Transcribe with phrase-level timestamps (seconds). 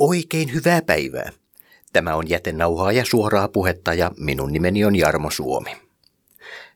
[0.00, 1.30] Oikein hyvää päivää.
[1.92, 5.70] Tämä on jätenauhaa ja suoraa puhetta ja minun nimeni on Jarmo Suomi.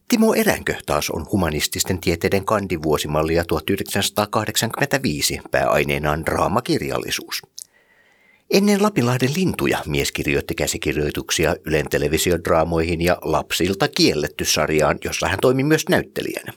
[0.08, 7.42] Timo Eränkö taas on humanististen tieteiden kandivuosimallia 1985 pääaineenaan draamakirjallisuus.
[8.50, 15.62] Ennen Lapinlahden lintuja mies kirjoitti käsikirjoituksia Ylen televisiodraamoihin ja Lapsilta kielletty sarjaan, jossa hän toimi
[15.62, 16.52] myös näyttelijänä.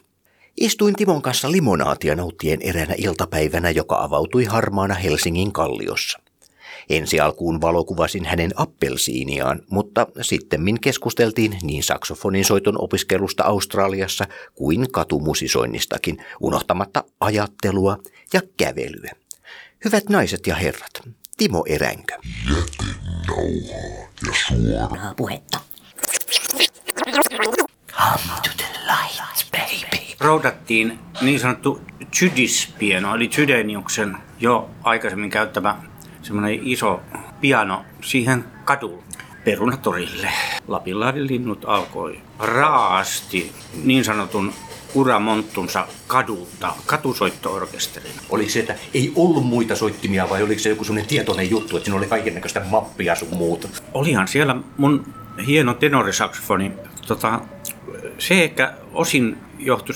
[0.56, 6.27] Istuin Timon kanssa limonaatia nauttien eräänä iltapäivänä, joka avautui harmaana Helsingin kalliossa.
[6.88, 16.24] Ensi alkuun valokuvasin hänen appelsiiniaan, mutta sitten keskusteltiin niin saksofonin soiton opiskelusta Australiassa kuin katumusisoinnistakin,
[16.40, 17.98] unohtamatta ajattelua
[18.32, 19.12] ja kävelyä.
[19.84, 21.00] Hyvät naiset ja herrat,
[21.36, 22.14] Timo Eränkö.
[24.26, 25.60] Ja suoraa puhetta.
[27.92, 30.14] Come to the light, baby.
[30.20, 31.80] Roudattiin niin sanottu
[32.16, 35.82] Zydispieno, eli Zydeniuksen jo aikaisemmin käyttämä
[36.28, 37.00] semmoinen iso
[37.40, 39.02] piano siihen kadulle
[39.44, 40.30] perunatorille.
[40.68, 43.52] Lapinlahden linnut alkoi raasti
[43.84, 44.52] niin sanotun
[44.94, 48.12] uramonttunsa kadulta, katusoittoorkesterin.
[48.30, 51.84] Oliko se, että ei ollut muita soittimia vai oliko se joku sellainen tietoinen juttu, että
[51.84, 53.68] siinä oli kaikennäköistä mappia sun muuta?
[53.94, 55.14] Olihan siellä mun
[55.46, 56.72] hieno tenorisaksofoni.
[57.06, 57.40] Tota,
[58.18, 59.94] se ehkä osin johtui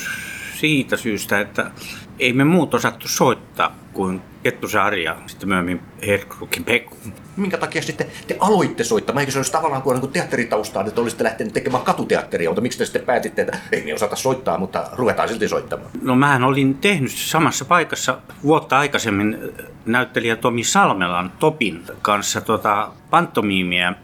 [0.57, 1.71] siitä syystä, että
[2.19, 6.97] ei me muut osattu soittaa kuin Kettusen Ari ja sitten myöhemmin Herkrukin Pekku.
[7.37, 9.21] Minkä takia sitten te aloitte soittamaan?
[9.21, 12.85] Eikö se olisi tavallaan kuin, kuin teatteritaustaa, että olisitte lähteneet tekemään katuteatteria, mutta miksi te
[12.85, 15.91] sitten päätitte, että ei me osata soittaa, mutta ruvetaan silti soittamaan?
[16.03, 19.39] No mähän olin tehnyt samassa paikassa vuotta aikaisemmin
[19.87, 23.95] näyttelijä Tomi Salmelan Topin kanssa tota, pantomiimia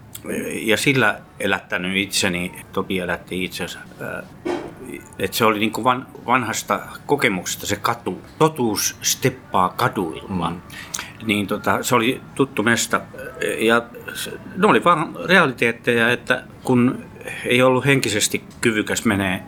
[0.51, 3.79] ja sillä elättänyt itseni, Topi elätti itsensä
[5.19, 8.23] että se oli niin kuin van, vanhasta kokemuksesta se katu.
[8.39, 10.51] Totuus steppaa kaduilla.
[10.51, 10.61] Mm.
[11.27, 13.01] Niin tota, se oli tuttu mesta.
[13.59, 13.83] Ja
[14.57, 17.05] ne oli vaan realiteetteja, että kun
[17.45, 19.43] ei ollut henkisesti kyvykäs menee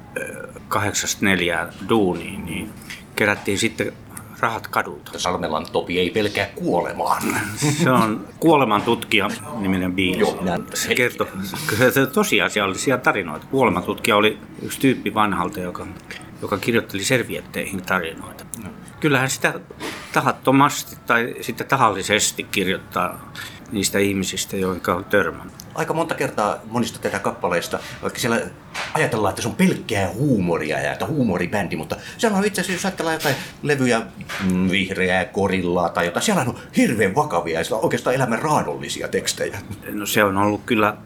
[0.69, 2.71] kahdeksasta neljään duuniin, niin
[3.17, 3.93] kerättiin sitten
[4.41, 5.19] rahat kadulta.
[5.19, 7.23] Salmelan Topi ei pelkää kuolemaan.
[7.83, 9.29] Se on kuoleman tutkija
[9.59, 10.21] niminen biisi.
[10.21, 10.39] Joo,
[10.75, 11.27] se kertoo
[12.13, 13.47] tosiasiallisia tarinoita.
[13.47, 15.87] Kuoleman tutkija oli yksi tyyppi vanhalta, joka,
[16.43, 18.45] joka kirjoitteli servietteihin tarinoita.
[19.01, 19.61] Kyllähän sitä
[20.13, 23.33] tahattomasti tai sitten tahallisesti kirjoittaa
[23.73, 25.60] niistä ihmisistä, joihin on törmännyt.
[25.75, 28.41] Aika monta kertaa monista tätä kappaleista, vaikka siellä
[28.95, 32.85] ajatellaan, että se on pelkkää huumoria ja että huumoribändi, mutta siellä on itse asiassa, jos
[32.85, 34.03] ajatellaan jotain levyjä,
[34.45, 39.59] mm, vihreää korillaa tai jotain, siellä on hirveän vakavia ja oikeastaan elämän raadollisia tekstejä.
[39.93, 40.97] No se on ollut kyllä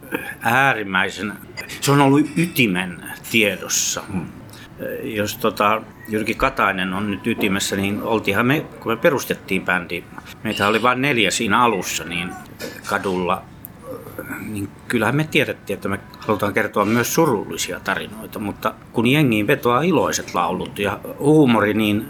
[0.41, 1.32] äärimmäisen,
[1.81, 4.02] se on ollut ytimen tiedossa.
[4.12, 4.26] Hmm
[5.02, 10.04] jos tota, Jyrki Katainen on nyt ytimessä, niin oltiinhan me, kun me perustettiin bändi,
[10.42, 12.31] meitä oli vain neljä siinä alussa, niin
[12.86, 13.42] kadulla,
[14.48, 19.82] niin kyllähän me tiedettiin, että me halutaan kertoa myös surullisia tarinoita, mutta kun jengiin vetoaa
[19.82, 22.06] iloiset laulut ja huumori, niin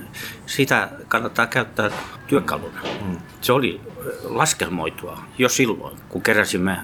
[0.46, 1.90] sitä kannattaa käyttää
[2.26, 2.80] työkaluna.
[3.06, 3.16] Mm.
[3.40, 3.80] Se oli
[4.24, 6.76] laskelmoitua jo silloin, kun keräsimme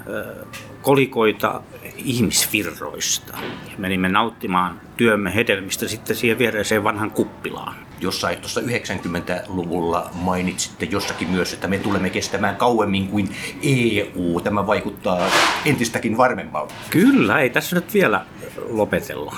[0.82, 1.62] kolikoita
[1.96, 3.38] ihmisvirroista.
[3.70, 7.89] Ja menimme nauttimaan työmme hedelmistä sitten siihen viereiseen vanhan kuppilaan.
[8.00, 14.40] Jossain tuossa 90-luvulla mainitsitte jossakin myös, että me tulemme kestämään kauemmin kuin EU.
[14.40, 15.30] Tämä vaikuttaa
[15.64, 16.74] entistäkin varmemmalta.
[16.90, 18.24] Kyllä, ei tässä nyt vielä
[18.68, 19.36] lopetella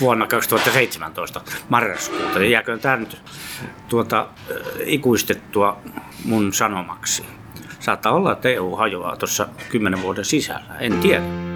[0.00, 2.44] vuonna 2017 marraskuuta.
[2.44, 3.22] Jääköön tämä nyt
[3.88, 4.28] tuota,
[4.84, 5.78] ikuistettua
[6.24, 7.24] mun sanomaksi.
[7.80, 11.51] Saattaa olla, että EU hajoaa tuossa kymmenen vuoden sisällä, en tiedä.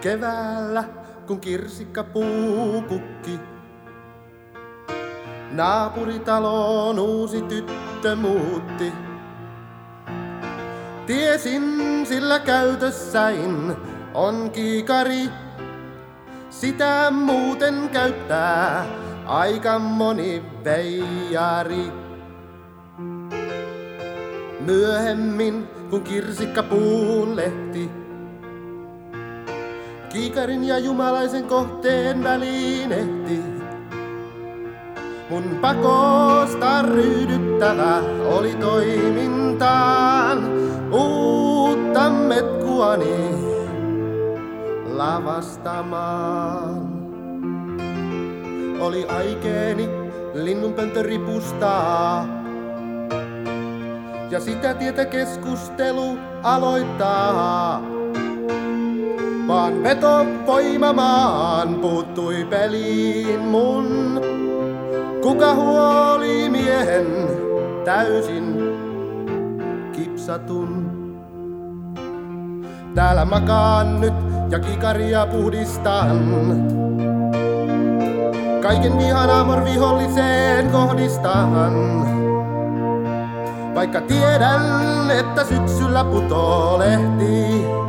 [0.00, 0.84] Keväällä,
[1.26, 3.40] kun kirsikka puukukki,
[5.52, 8.92] naapuritaloon uusi tyttö muutti.
[11.06, 11.62] Tiesin
[12.06, 13.76] sillä käytössäin
[14.14, 15.28] on kiikari,
[16.50, 18.86] sitä muuten käyttää
[19.26, 21.92] aika moni veijari.
[24.60, 27.99] Myöhemmin, kun kirsikka puun lehti,
[30.12, 33.40] kiikarin ja jumalaisen kohteen väliin ehti.
[35.30, 40.38] Mun pakosta ryhdyttävä oli toimintaan
[40.92, 43.34] uutta metkuani
[44.86, 46.90] lavastamaan.
[48.80, 49.88] Oli aikeeni
[50.34, 52.26] linnunpöntö ripustaa.
[54.30, 57.99] Ja sitä tietä keskustelu aloittaa.
[59.50, 64.20] Vaan veto voimamaan puuttui peliin mun.
[65.22, 67.06] Kuka huoli miehen
[67.84, 68.58] täysin
[69.92, 70.90] kipsatun?
[72.94, 74.14] Täällä makaan nyt
[74.50, 76.18] ja kikaria puhdistan.
[78.62, 81.50] Kaiken vihan amor viholliseen kohdistan.
[83.74, 84.62] Vaikka tiedän,
[85.10, 87.79] että syksyllä putoo lehti.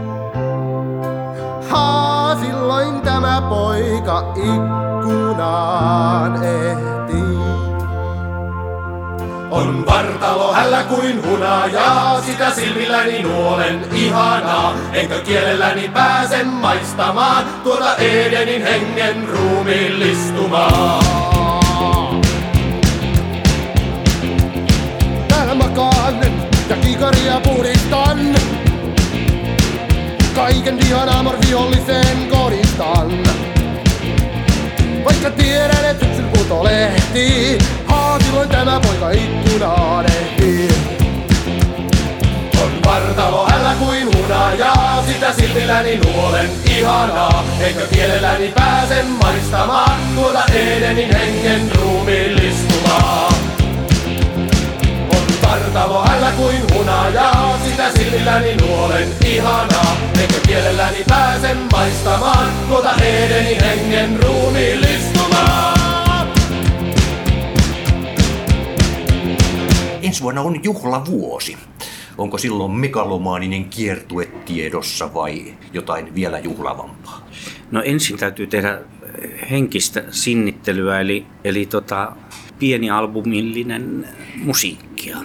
[1.71, 7.41] Haa, silloin tämä poika ikkunaan ehtii.
[9.51, 14.73] On vartalo hällä kuin hunajaa, sitä silmilläni nuolen ihanaa.
[14.93, 21.03] Enkö kielelläni pääsen maistamaan tuota Edenin hengen ruumiillistumaa.
[25.27, 26.19] Täällä makaan
[26.69, 28.17] ja kikaria puhdistan.
[30.35, 33.23] Kaiken vihan amor viholliseen kohdistan.
[35.05, 40.67] Vaikka tiedän, et syksyn puto lehti, haa silloin tämä poika ikkunaan ehtii.
[42.63, 47.43] On vartalo hällä kuin hunajaa, sitä silmilläni nuolen ihanaa.
[47.59, 53.50] Enkö kielelläni pääsen maistamaan tuota Edenin hengen ruumiillistumaa.
[55.51, 59.97] On vartalo hällä kuin hunajaa, sitä silmilläni nuolen ihanaa.
[60.21, 65.73] Enkö kielelläni pääsen maistamaan tuota Edenin hengen ruumiillistumaa.
[70.01, 71.57] Ensi vuonna on juhlavuosi.
[72.17, 77.27] Onko silloin megalomaaninen kiertue tiedossa vai jotain vielä juhlavampaa?
[77.71, 78.79] No ensin täytyy tehdä
[79.51, 82.11] henkistä sinnittelyä, eli, eli tota,
[82.59, 85.17] pieni albumillinen musiikkia.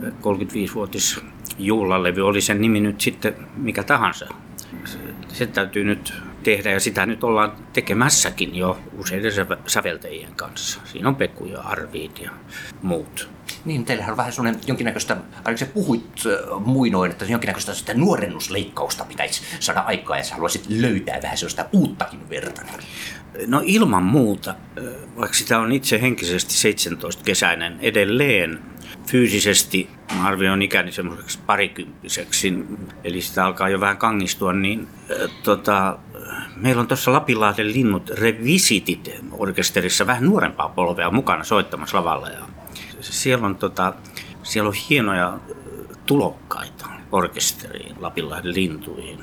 [0.00, 1.20] 35-vuotis
[1.58, 4.26] juhlalevy, oli sen nimi nyt sitten mikä tahansa.
[5.28, 10.80] Se, täytyy nyt tehdä ja sitä nyt ollaan tekemässäkin jo useiden säve- säveltäjien kanssa.
[10.84, 12.30] Siinä on Peku ja Arviit ja
[12.82, 13.28] muut.
[13.64, 19.04] Niin, teillähän on vähän sellainen jonkinnäköistä, ainakin sä puhuit äh, muinoin, että jonkinnäköistä sitä nuorennusleikkausta
[19.04, 22.62] pitäisi saada aikaa ja sä haluaisit löytää vähän sellaista uuttakin verta.
[23.46, 24.54] No ilman muuta,
[25.16, 28.58] vaikka sitä on itse henkisesti 17-kesäinen edelleen,
[29.06, 32.64] fyysisesti mä arvioin ikäni semmoiseksi parikymppiseksi,
[33.04, 35.98] eli sitä alkaa jo vähän kangistua, niin äh, tota,
[36.56, 42.28] meillä on tuossa Lapinlahden linnut Revisitit orkesterissa vähän nuorempaa polvea mukana soittamassa lavalla.
[42.28, 42.40] Ja
[43.00, 43.92] siellä, on, tota,
[44.42, 45.38] siellä on hienoja
[46.06, 49.18] tulokkaita orkesteriin, Lapinlahden lintuihin,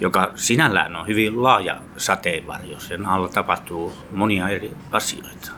[0.00, 2.80] joka sinällään on hyvin laaja sateenvarjo.
[2.80, 5.50] Sen alla tapahtuu monia eri asioita.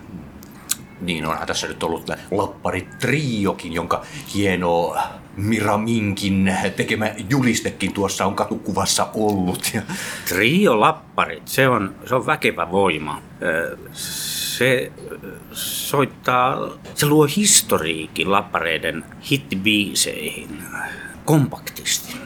[1.00, 4.02] Niin onhan tässä nyt ollut Lappari Triokin, jonka
[4.35, 4.96] hieno
[5.37, 9.70] Mira Minkin tekemä julistekin tuossa on katukuvassa ollut.
[9.75, 9.82] Ja
[10.29, 13.23] Trio Lapparit, se on, se on väkevä voima.
[13.93, 14.93] Se
[15.52, 16.58] soittaa,
[16.94, 20.62] se luo historiikin lappareiden hittibiiseihin
[21.25, 22.17] kompaktisti.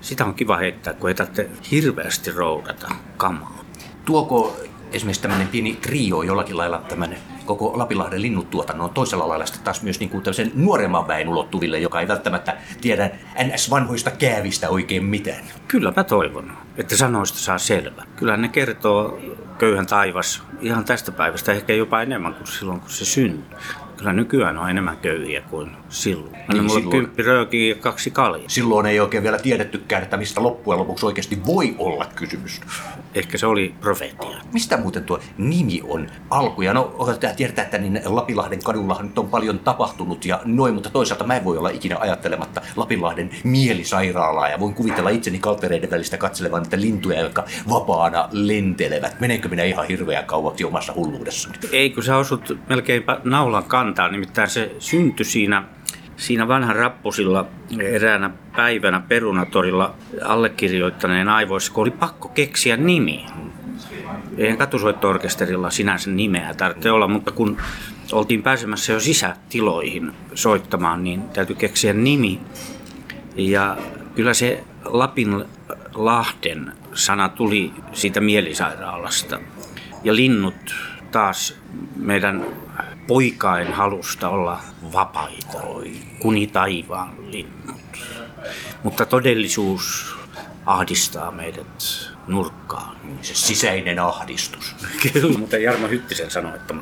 [0.00, 3.64] Sitä on kiva heittää, kun ei tarvitse hirveästi roudata kamaa.
[4.04, 4.56] tuoko
[4.92, 10.00] esimerkiksi tämmöinen pieni trio jollakin lailla tämän koko Lapinlahden linnuttuotannon toisella lailla sitten taas myös
[10.00, 13.10] niin kuin tämmöisen nuoremman väen ulottuville, joka ei välttämättä tiedä
[13.44, 15.44] NS-vanhoista käävistä oikein mitään.
[15.68, 18.02] Kyllä mä toivon, että sanoista saa selvä.
[18.16, 19.18] Kyllä ne kertoo
[19.58, 23.58] köyhän taivas ihan tästä päivästä ehkä jopa enemmän kuin silloin, kun se syntyi.
[24.00, 26.34] Kyllä nykyään on enemmän köyhiä kuin silloin.
[26.34, 26.90] Anna Niin, mulle silloin.
[26.90, 28.48] kymppi röökiä ja kaksi kaljaa.
[28.48, 32.60] Silloin ei oikein vielä tiedettykään, että mistä loppujen lopuksi oikeasti voi olla kysymys.
[33.14, 34.36] Ehkä se oli profeetia.
[34.52, 36.62] Mistä muuten tuo nimi on alku?
[36.62, 40.90] Ja no, tää tiedetään, että niin Lapinlahden kadullahan nyt on paljon tapahtunut ja noin, mutta
[40.90, 46.16] toisaalta mä en voi olla ikinä ajattelematta Lapinlahden mielisairaalaa ja voin kuvitella itseni kaltereiden välistä
[46.18, 49.20] katselevan niitä lintuja, jotka vapaana lentelevät.
[49.20, 51.54] Menenkö minä ihan hirveän kauaksi omassa hulluudessani?
[51.72, 55.64] Ei, kun sä osut melkeinpä naulan kantaan, nimittäin se syntyi siinä,
[56.16, 57.46] siinä vanhan rappusilla
[57.80, 59.94] eräänä päivänä perunatorilla
[60.24, 63.26] allekirjoittaneen aivoissa, kun oli pakko keksiä nimi.
[64.36, 67.56] Eihän katusoitto-orkesterilla sinänsä nimeä tarvitse olla, mutta kun
[68.12, 72.40] oltiin pääsemässä jo sisätiloihin soittamaan, niin täytyy keksiä nimi.
[73.36, 73.76] Ja
[74.14, 75.44] kyllä se Lapin
[75.94, 79.38] Lahden sana tuli siitä mielisairaalasta.
[80.04, 80.74] Ja linnut
[81.12, 81.58] taas
[81.96, 82.46] meidän
[83.06, 84.60] poikain halusta olla
[84.92, 85.58] vapaita,
[86.18, 87.80] kuni taivaan linnut.
[88.82, 90.16] Mutta todellisuus
[90.66, 92.60] ahdistaa meidät nurkkaan.
[92.70, 92.94] takaa.
[93.22, 94.76] Se sisäinen ahdistus.
[95.12, 96.74] Kyllä, mutta Jarmo Hyttisen sanoi, että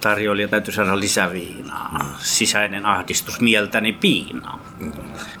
[0.00, 2.16] tarjoilija täytyy saada lisäviinaa.
[2.18, 4.60] Sisäinen ahdistus mieltäni piinaa.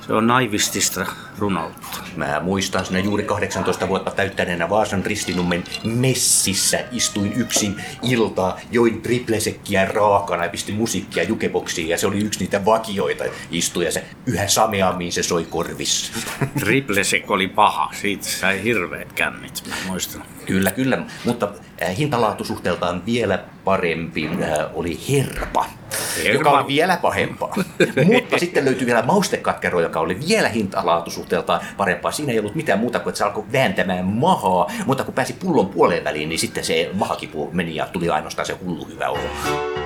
[0.06, 1.06] Se on naivistista
[1.38, 1.98] runoutta.
[2.16, 9.84] Mä muistan sinne juuri 18 vuotta täyttäneenä Vaasan ristinummen messissä istuin yksin iltaa, join triplesekkiä
[9.84, 14.48] raakana ja pistin musiikkia jukeboksiin ja se oli yksi niitä vakioita istuja ja se yhä
[14.48, 16.12] sameammin se soi korvissa.
[16.60, 20.22] Triplesek oli paha, siitä sai hirveät kännit, mä muistan.
[20.46, 21.48] Kyllä, kyllä, mutta
[21.82, 25.79] äh, hintalaatusuhteeltaan vielä parempi äh, oli Herpa.
[26.28, 27.54] Joka on vielä pahempaa.
[28.12, 32.12] mutta sitten löytyi vielä maustekatkero, joka oli vielä hintalaatusuhteeltaan parempaa.
[32.12, 35.68] Siinä ei ollut mitään muuta kuin, että se alkoi vääntämään mahaa, mutta kun pääsi pullon
[35.68, 39.79] puoleen väliin, niin sitten se mahakipu meni ja tuli ainoastaan se hullu hyvä olo.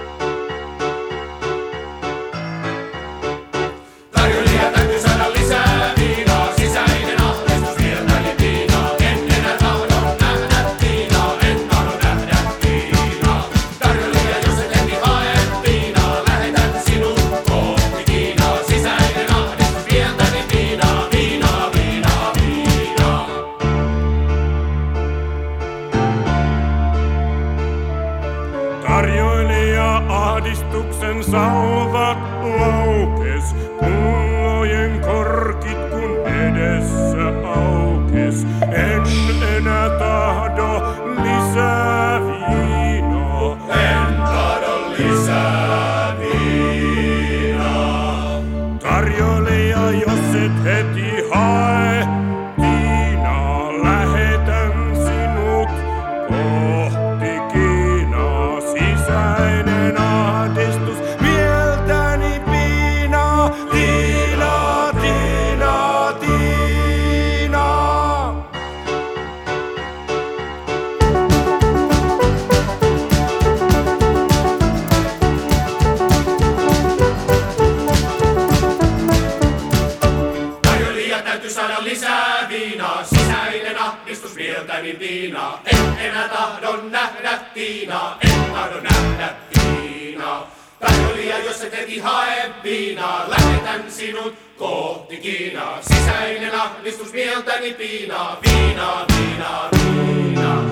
[86.93, 90.51] Nähdä Tiinaa, en tahdo nähdä Tiinaa.
[90.81, 95.79] Tarjoilija, jos et heti hae viinaa, lähetän sinut kohti Kiinaa.
[95.83, 100.65] Sisäinen ahdistus mieltäni piinaa, viinaa, viinaa, viinaa.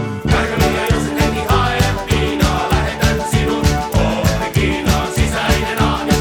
[0.90, 1.06] Jos
[3.10, 3.66] et sinut.
[5.14, 6.12] Sisäinen piinaa.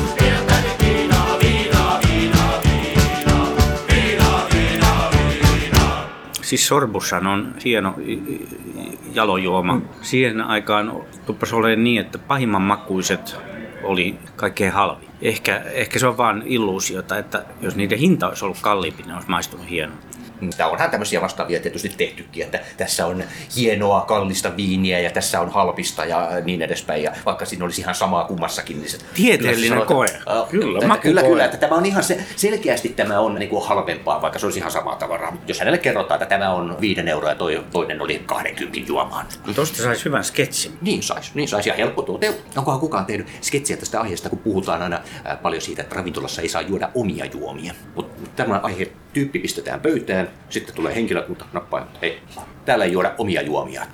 [6.41, 7.95] Siis sorbussan on hieno
[9.15, 9.81] jalojuoma.
[10.01, 10.93] Siihen aikaan
[11.25, 13.35] tuppasi olemaan niin, että pahimman makuiset
[13.83, 15.09] oli kaikkein halvin.
[15.21, 19.29] Ehkä, ehkä se on vain illuusiota, että jos niiden hinta olisi ollut kalliimpi, ne olisi
[19.29, 19.93] maistunut hieno.
[20.57, 23.23] Tämä onhan tämmöisiä vastaavia tietysti tehtykin, että tässä on
[23.55, 27.03] hienoa, kallista viiniä ja tässä on halpista ja niin edespäin.
[27.03, 28.77] Ja vaikka siinä olisi ihan samaa kummassakin.
[28.79, 30.07] Niin se, Tieteellinen kyllä se koe.
[30.07, 33.67] sanotaan- Kyllä, että, kyllä, kyllä, että tämä on ihan se, selkeästi tämä on niin kuin
[33.67, 35.37] halvempaa, vaikka se olisi ihan samaa tavaraa.
[35.47, 39.25] Jos hänelle kerrotaan, että tämä on viiden euroa ja toi, toinen oli 20 juomaan.
[39.55, 40.77] Tuosta saisi hyvän sketsin.
[40.81, 42.53] Niin sais, niin sais ja helppo toteuttaa.
[42.57, 46.49] Onkohan kukaan tehnyt sketsiä tästä aiheesta, kun puhutaan aina ää, paljon siitä, että ravintolassa ei
[46.49, 47.73] saa juoda omia juomia.
[47.95, 52.19] Mutta tämä aihe tyyppi pistetään pöytään, sitten tulee henkilökunta, nappaa, hei,
[52.65, 53.85] täällä ei juoda omia juomia.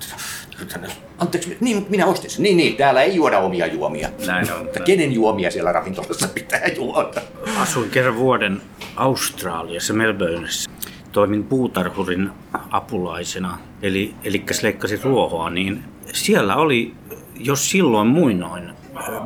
[1.18, 2.42] Anteeksi, niin, minä ostin sen.
[2.42, 4.08] Niin, niin, täällä ei juoda omia juomia.
[4.26, 4.62] Näin on.
[4.62, 7.20] Mutta kenen juomia siellä ravintolassa pitää juoda?
[7.58, 8.62] Asuin kerran vuoden
[8.96, 10.70] Australiassa, Melbourneissa.
[11.12, 12.30] Toimin puutarhurin
[12.70, 16.94] apulaisena, eli, eli leikkasin ruohoa, niin siellä oli,
[17.34, 18.70] jos silloin muinoin,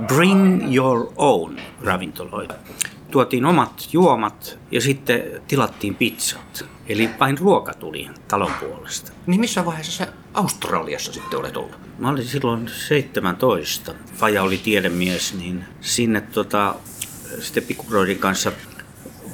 [0.06, 2.54] bring your own ravintoloita.
[3.12, 6.64] Tuotiin omat juomat ja sitten tilattiin pizzat.
[6.88, 9.12] Eli vain ruoka tuli talon puolesta.
[9.26, 11.78] Niin missä vaiheessa sä Australiassa sitten olet ollut?
[11.98, 13.94] Mä olin silloin 17.
[14.14, 16.74] Faja oli tiedemies, niin sinne tota,
[17.40, 18.52] sitten pikkuroidin kanssa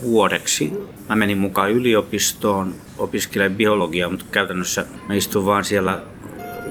[0.02, 0.72] vuodeksi.
[1.08, 6.02] Mä menin mukaan yliopistoon, opiskelen biologiaa, mutta käytännössä mä istuin vaan siellä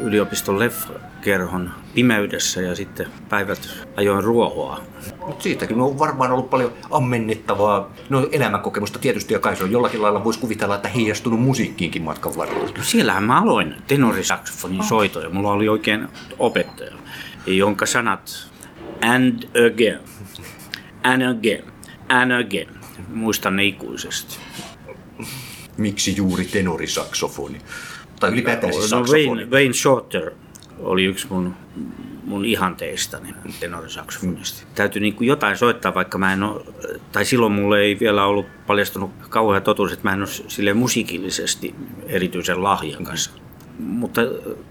[0.03, 4.81] yliopiston leffakerhon pimeydessä ja sitten päivät ajoin ruohoa.
[5.27, 10.01] Mutta siitäkin on varmaan ollut paljon ammennettavaa no, elämänkokemusta tietysti, ja kai se on jollakin
[10.01, 12.69] lailla voisi kuvitella, että heijastunut musiikkiinkin matkan varrella.
[12.81, 16.07] Siellähän mä aloin tenorisaksofonin soito ja mulla oli oikein
[16.39, 16.93] opettaja,
[17.47, 18.49] jonka sanat
[19.01, 19.43] and
[19.73, 19.99] again,
[21.03, 21.63] and again,
[22.09, 22.67] and again.
[23.13, 24.37] Muistan ne ikuisesti.
[25.77, 27.57] Miksi juuri tenorisaksofoni?
[28.19, 29.01] Tai ylipäätään siis No.
[29.01, 30.31] Wayne, Wayne Shorter
[30.79, 31.55] oli yksi mun
[32.27, 34.67] mun ihanteistani tenorisaksofonista.
[34.75, 36.65] Täytyy niin kuin jotain soittaa, vaikka mä en ole,
[37.11, 41.75] tai silloin mulle ei vielä ollut paljastunut kauhean totuus, että mä en ole sille musiikillisesti
[42.05, 43.31] erityisen lahjan kanssa.
[43.79, 44.21] Mutta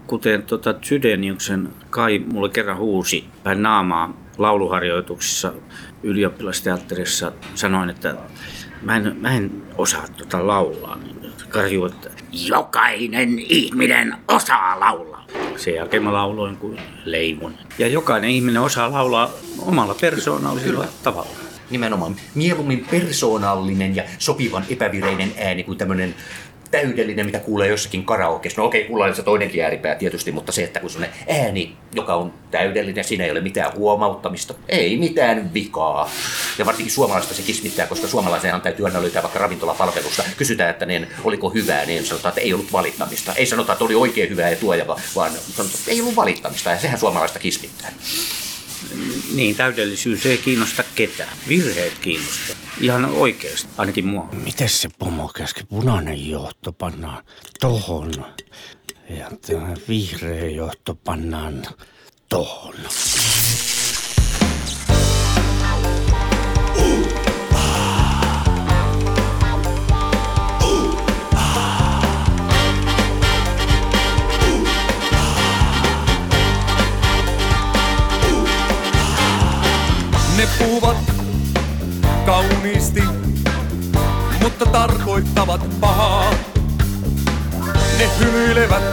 [0.07, 5.53] kuten tota Zydeniuksen Kai mulle kerran huusi päin naamaa lauluharjoituksissa
[6.03, 8.15] ylioppilasteatterissa, sanoin, että
[8.81, 10.99] mä en, mä en osaa tota laulaa.
[11.49, 15.16] Karju, että jokainen ihminen osaa laulaa.
[15.55, 17.53] Sen jälkeen mä lauloin kuin leivon.
[17.79, 19.29] Ja jokainen ihminen osaa laulaa
[19.61, 21.29] omalla persoonallisella tavalla.
[21.69, 26.15] Nimenomaan mieluummin persoonallinen ja sopivan epävireinen ääni kuin tämmöinen
[26.81, 28.61] täydellinen, mitä kuulee jossakin karaokeessa.
[28.61, 32.15] No okei, kuulla on se toinenkin ääripää tietysti, mutta se, että kun sellainen ääni, joka
[32.15, 36.11] on täydellinen, siinä ei ole mitään huomauttamista, ei mitään vikaa.
[36.57, 40.23] Ja varsinkin suomalaista se kismittää, koska suomalaisenhan täytyy aina löytää vaikka ravintolapalvelusta.
[40.37, 43.33] Kysytään, että niin, oliko hyvää, niin sanotaan, että ei ollut valittamista.
[43.35, 46.69] Ei sanota, että oli oikein hyvää ja tuojava, vaan sanotaan, että ei ollut valittamista.
[46.69, 47.91] Ja sehän suomalaista kismittää.
[49.33, 51.37] Niin, täydellisyys ei kiinnosta ketään.
[51.47, 52.55] Virheet kiinnostaa.
[52.81, 54.29] Ihan oikeasti, ainakin mua.
[54.43, 55.63] Miten se pomo käski?
[55.63, 57.23] Punainen johto pannaan
[57.59, 58.11] tohon.
[59.09, 61.65] Ja tämä vihreä johto pannaan
[62.29, 62.75] tohon.
[80.59, 80.97] Puhuvat
[82.25, 83.03] kauniisti,
[84.43, 86.31] mutta tarkoittavat pahaa.
[87.97, 88.83] Ne hymyilevät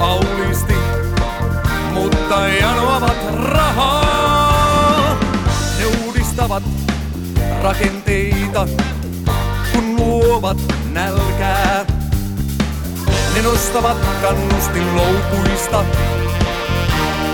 [0.00, 0.74] auliisti,
[1.92, 5.16] mutta janoavat rahaa.
[5.78, 6.62] Ne uudistavat
[7.62, 8.66] rakenteita,
[9.72, 10.58] kun luovat
[10.92, 11.86] nälkää.
[13.34, 15.84] Ne nostavat kannustin loukuista,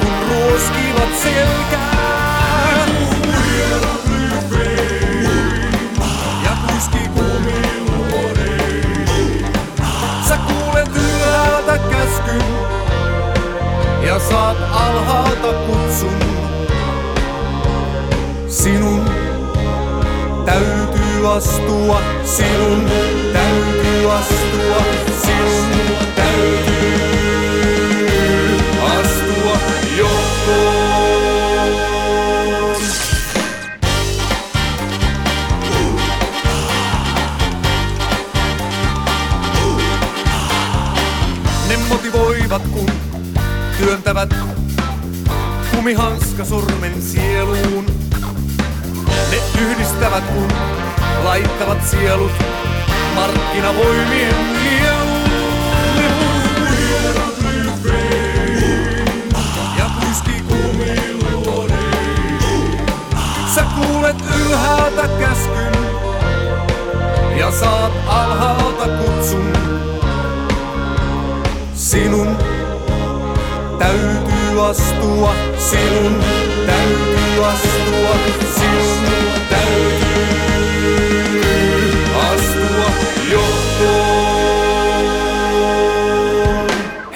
[0.01, 2.12] kun ruoskivat selkää.
[14.13, 16.19] Ja saat alhaalta kutsun.
[18.49, 19.11] Sinun
[20.45, 22.91] täytyy astua, sinun
[23.33, 24.85] täytyy astua,
[25.23, 27.03] sinun täytyy
[28.99, 29.57] astua
[29.97, 31.23] johtoon.
[41.69, 43.12] Ne motivoivat kun
[43.85, 44.35] työntävät
[45.75, 47.87] kumihanska sormen sieluun.
[49.31, 50.49] Ne yhdistävät kun
[51.25, 52.33] laittavat sielut
[53.15, 54.53] markkinavoimien
[63.77, 65.73] kuulet ylhäältä käskyn
[67.39, 69.53] ja saat alhaalta kutsun.
[71.75, 72.52] Sinun
[73.83, 76.25] täytyy astua, sinun
[76.67, 78.15] täytyy astua,
[78.57, 80.93] sinun täytyy
[82.33, 82.89] astua
[83.33, 84.43] johtoon.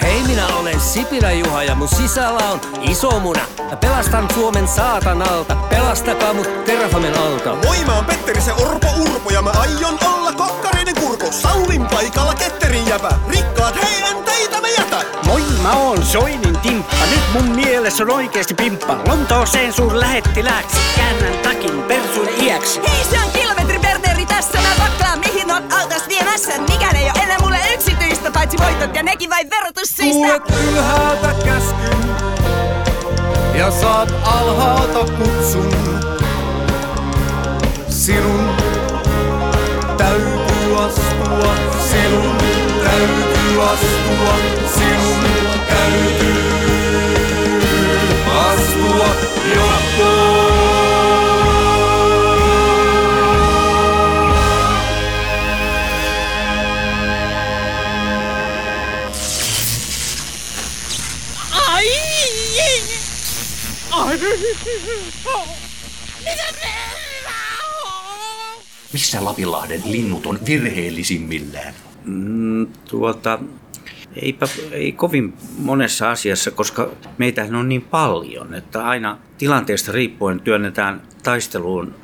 [0.01, 3.41] Hei, minä olen Sipilä Juha ja mun sisällä on iso muna.
[3.69, 7.55] Mä pelastan Suomen saatanalta, pelastakaa mut Terrafamen alta.
[7.55, 10.46] Moi, mä oon Petteri se Orpo Urpo ja mä aion olla kokkareiden
[11.27, 11.41] kurko.
[11.41, 13.09] Saulin paikalla ketterin jäpä.
[13.27, 15.05] Rikkaat, hei en teitä me jätä.
[15.25, 16.95] Moi, mä oon Soinin timppa.
[17.09, 18.97] Nyt mun mielessä on oikeesti pimppa.
[19.07, 20.77] Lontooseen suur lähettilääksi.
[20.95, 22.79] Käännän takin persuille iäksi.
[22.79, 24.57] Hei, se on kilometri Berneri tässä.
[24.61, 26.51] Mä vakkaan mihin on altas viemässä.
[26.69, 30.39] Mikään ei oo enää mulle yksityistä, paitsi voitot ja nekin vain verotussyistä.
[30.39, 32.15] Kuulet ylhäältä käskyn
[33.55, 35.73] ja saat alhaalta kutsun.
[37.89, 38.49] Sinun
[39.97, 41.16] täytyy astua,
[41.89, 42.37] sinun
[42.83, 44.35] täytyy astua,
[44.75, 46.43] sinun täytyy
[48.49, 49.09] astua
[49.55, 50.47] johtoon.
[69.07, 71.73] Missä Lapinlahden linnut on virheellisimmillään?
[72.05, 73.39] Mm, tuota,
[74.15, 81.01] Eipä, ei kovin monessa asiassa, koska meitähän on niin paljon, että aina tilanteesta riippuen työnnetään
[81.23, 81.95] taisteluun,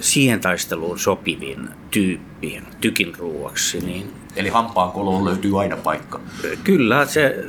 [0.00, 3.80] siihen taisteluun sopivin tyyppiin, tykin ruuaksi.
[3.80, 6.20] Niin Eli hampaan koloon löytyy aina paikka.
[6.64, 7.44] Kyllä, se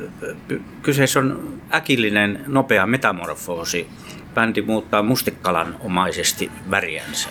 [0.82, 3.86] kyseessä on äkillinen, nopea metamorfoosi.
[4.34, 7.28] Bändi muuttaa mustekalan omaisesti väriänsä.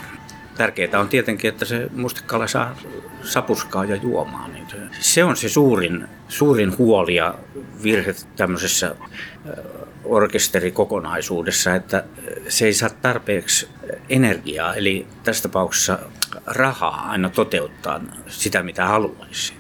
[0.61, 2.75] Tärkeää on tietenkin, että se mustekala saa
[3.23, 4.47] sapuskaa ja juomaa.
[4.47, 4.67] Niin
[4.99, 7.35] se, on se suurin, suurin huoli ja
[7.83, 8.95] virhe tämmöisessä
[10.03, 12.03] orkesterikokonaisuudessa, että
[12.47, 13.67] se ei saa tarpeeksi
[14.09, 15.99] energiaa, eli tässä tapauksessa
[16.45, 19.53] rahaa aina toteuttaa sitä, mitä haluaisi.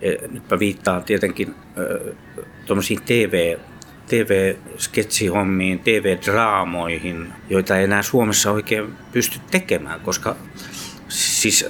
[0.00, 1.54] Ja Nytpä viittaan tietenkin
[2.66, 3.58] tuommoisiin TV,
[4.06, 10.36] TV-sketsihommiin, TV-draamoihin, joita ei enää Suomessa oikein pysty tekemään, koska
[11.08, 11.66] siis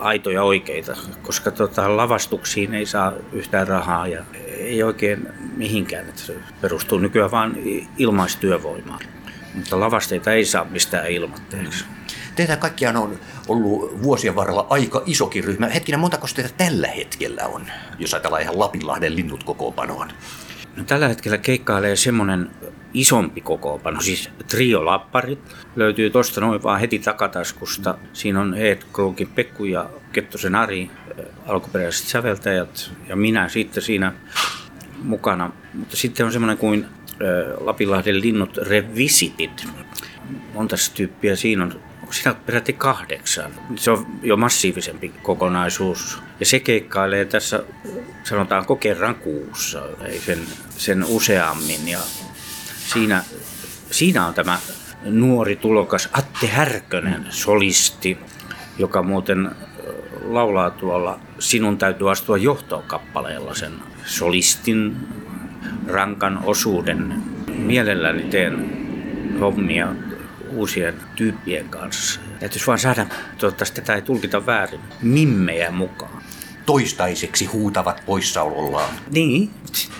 [0.00, 4.24] aitoja oikeita, koska tota, lavastuksiin ei saa yhtään rahaa ja
[4.58, 6.08] ei oikein mihinkään.
[6.08, 9.00] Että se perustuu nykyään vain ilmaistyövoimaan.
[9.54, 11.84] Mutta lavasteita ei saa mistään ilmatteeksi.
[12.36, 13.18] Teitä kaikkiaan on
[13.48, 15.66] ollut vuosien varrella aika isokin ryhmä.
[15.68, 17.66] Hetkinen, montako teitä tällä hetkellä on,
[17.98, 20.08] jos ajatellaan ihan Lapinlahden linnut kokoonpanoon?
[20.76, 22.50] No, tällä hetkellä keikkailee semmoinen
[22.94, 25.38] isompi kokoonpano, siis triolapparit.
[25.76, 27.98] Löytyy tuosta noin vaan heti takataskusta.
[28.12, 34.12] Siinä on Eet Kruukin Pekku ja Kettosen Ari, äh, alkuperäiset säveltäjät ja minä sitten siinä
[35.02, 35.52] mukana.
[35.74, 37.18] Mutta sitten on semmoinen kuin äh,
[37.60, 39.66] Lapinlahden linnut Revisitit.
[40.54, 41.80] Monta tyyppiä siinä on
[42.12, 43.52] onko siinä peräti kahdeksan.
[43.76, 46.18] Se on jo massiivisempi kokonaisuus.
[46.40, 47.62] Ja se keikkailee tässä,
[48.24, 50.38] sanotaanko kerran kuussa, ei sen,
[50.76, 51.88] sen useammin.
[51.88, 51.98] Ja
[52.86, 53.24] siinä,
[53.90, 54.58] siinä on tämä
[55.04, 58.18] nuori tulokas Atte Härkönen, solisti,
[58.78, 59.50] joka muuten
[60.24, 63.72] laulaa tuolla Sinun täytyy astua johtoon kappaleella sen
[64.04, 64.96] solistin
[65.86, 67.22] rankan osuuden.
[67.56, 68.82] Mielelläni teen
[69.40, 69.88] hommia
[70.54, 72.20] uusien tyyppien kanssa.
[72.40, 73.06] Täytyisi vaan saada,
[73.38, 76.21] toivottavasti tätä ei tulkita väärin, mimmejä mukaan.
[76.66, 78.94] Toistaiseksi huutavat poissaolollaan.
[79.10, 79.50] Niin,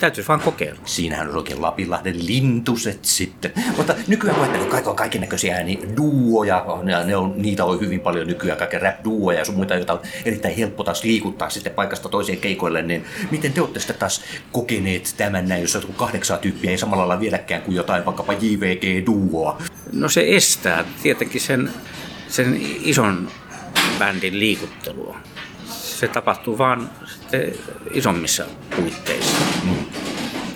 [0.01, 0.81] täytyisi vaan kokeilla.
[0.85, 3.53] Siinähän on oikein Lapinlahden lintuset sitten.
[3.77, 8.27] Mutta nykyään koettelen kaiken kaiken näköisiä niin duoja, ne, ne on, niitä on hyvin paljon
[8.27, 12.39] nykyään, kaiken rap-duoja ja sun muita, joita on erittäin helppo taas liikuttaa sitten paikasta toiseen
[12.39, 12.83] keikoille.
[12.83, 14.23] Niin miten te olette sitten taas
[14.53, 19.63] kokeneet tämän näin, jos on kahdeksaa tyyppiä ei samalla lailla vieläkään kuin jotain vaikkapa JVG-duoa?
[19.93, 21.71] No se estää tietenkin sen,
[22.29, 23.29] sen ison
[23.99, 25.19] bändin liikuttelua.
[26.03, 27.53] Se tapahtuu vaan sitten
[27.91, 28.45] isommissa
[28.77, 29.37] puitteissa.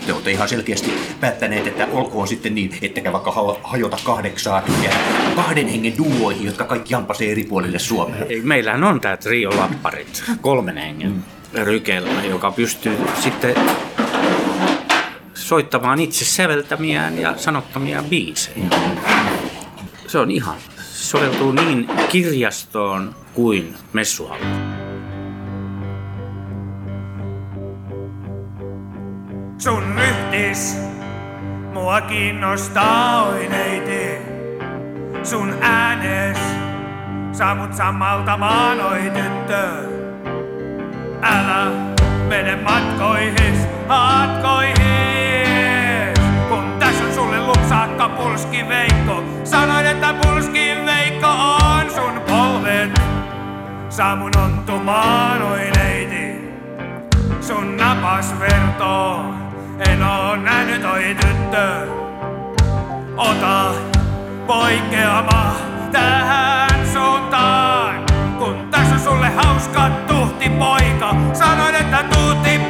[0.06, 4.98] Te olette ihan selkeästi päättäneet, että olkoon sitten niin, ettekä vaikka ha- hajota kahdeksaa tykkää
[5.37, 8.24] kahden hengen duoihin, jotka kaikki jampasee eri puolille Suomea.
[8.28, 11.22] Ei, Meillähän on tämä trio lapparit, kolmen hengen mm.
[11.64, 13.54] rykelmä, joka pystyy sitten
[15.35, 18.66] soittamaan itse säveltämiään ja sanottamiaan biisejä.
[20.06, 20.56] Se on ihan,
[20.92, 24.86] soveltuu niin kirjastoon kuin messuhalliin.
[31.87, 34.18] Mua kiinnostaa oineiti.
[35.22, 36.38] Sun äänes
[37.33, 39.68] saa mut sammaltamaan oi tyttö.
[41.22, 41.70] Älä
[42.29, 44.79] mene matkoihis, matkoihis.
[46.49, 49.25] Kun tässä on sulle lupsaakka pulski Veikko.
[49.44, 53.01] Sanoin, että pulski Veikko on sun polvet.
[53.88, 56.51] Saa mun ontumaan oi neiti.
[57.40, 59.45] Sun napas vertoo.
[59.78, 61.86] En oo nähnyt oi tyttö.
[63.16, 63.74] Ota
[64.46, 65.56] poikkeama
[65.92, 68.04] tähän suuntaan.
[68.38, 71.14] Kun tässä on sulle hauska tuhti poika.
[71.32, 72.60] Sanoin, että tuutti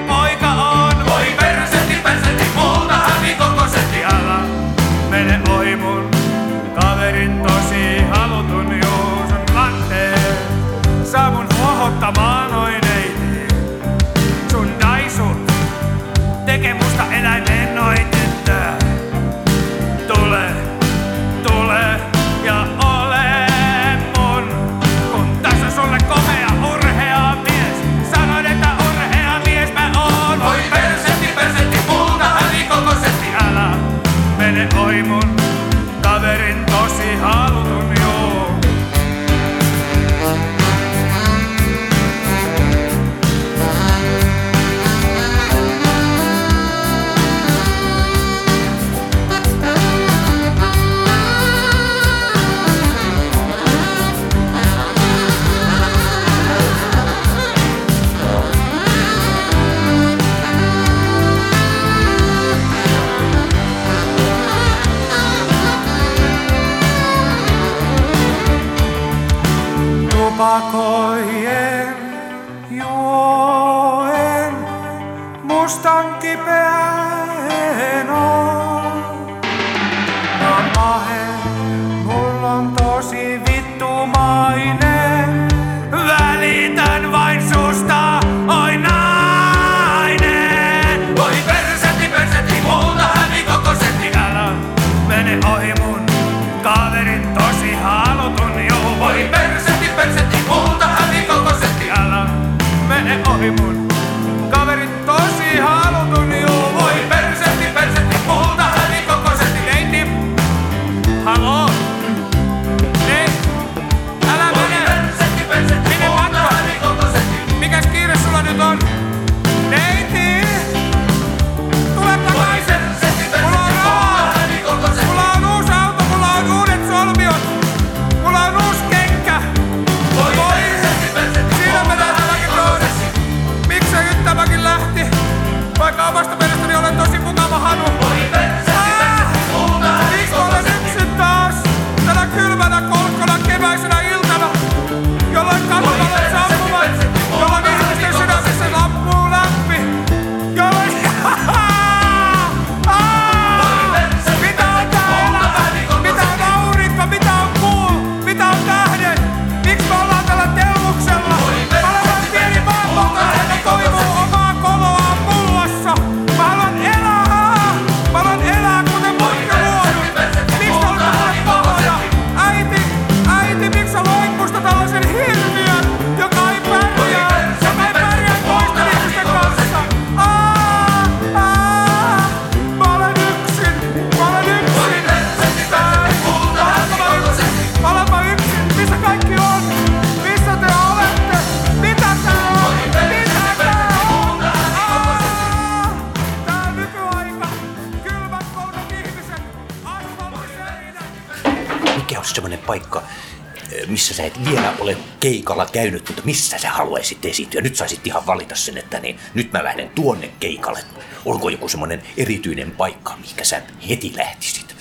[205.56, 207.60] keikalla käynyt, mutta missä sä haluaisit esiintyä?
[207.60, 210.80] Nyt saisit ihan valita sen, että niin, nyt mä lähden tuonne keikalle.
[211.24, 214.76] Onko joku semmoinen erityinen paikka, mihinkä sä heti lähtisit?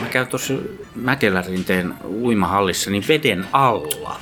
[0.00, 0.54] Mä käyn tuossa
[0.94, 4.20] Mäkelärinteen uimahallissa niin veden alla.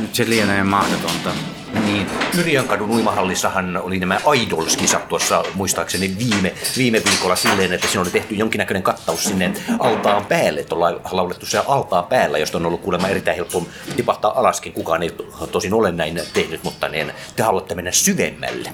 [0.00, 1.30] Nyt se lienee mahdotonta.
[1.88, 2.06] Niin,
[2.38, 8.34] Yrjönkadun uimahallissahan oli nämä Idols-kisat tuossa muistaakseni viime, viime viikolla silleen, että siinä oli tehty
[8.34, 13.08] jonkinnäköinen kattaus sinne altaan päälle, että ollaan laulettu siellä altaan päällä, josta on ollut kuulemma
[13.08, 14.72] erittäin helppo tipahtaa alaskin.
[14.72, 15.10] Kukaan ei
[15.52, 18.72] tosin ole näin tehnyt, mutta niin, te haluatte mennä syvemmälle.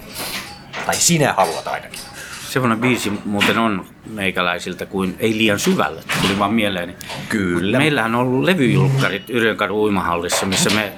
[0.87, 2.00] Tai sinä haluat ainakin.
[2.48, 6.94] Semmoinen biisi muuten on meikäläisiltä kuin Ei liian syvälle, tuli vaan mieleeni.
[7.29, 7.79] Kyllä.
[7.79, 10.92] Meillähän on ollut levyjulkkarit Yrjönkadun uimahallissa, missä me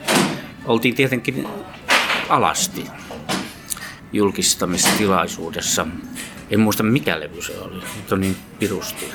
[0.65, 1.49] oltiin tietenkin
[2.29, 2.85] alasti
[4.13, 5.87] julkistamistilaisuudessa.
[6.51, 9.13] En muista mikä levy se oli, mutta on niin pirusti.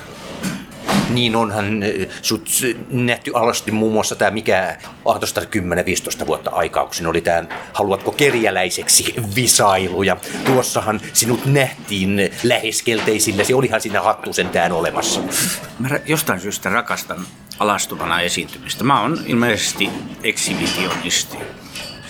[1.10, 2.50] Niin onhan eh, sut
[2.89, 5.41] nähty alasti muun muassa tämä mikä ahtosta
[6.24, 7.43] 10-15 vuotta aikaa, kun oli tämä
[7.74, 10.04] Haluatko kerjäläiseksi visailu.
[10.04, 15.21] Ja tuossahan sinut nähtiin läheskelteisillä, olihan siinä hattu sentään olemassa.
[15.80, 17.26] Mä jostain syystä rakastan
[17.60, 18.84] alastuvana esiintymistä.
[18.84, 19.89] Mä oon ilmeisesti
[20.24, 21.38] ekshibitionisti.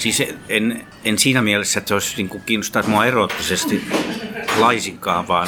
[0.02, 3.84] Siis en, en siinä mielessä, että se olisi niin kuin kiinnostaa mua eroottisesti
[4.58, 5.48] laisinkaan, vaan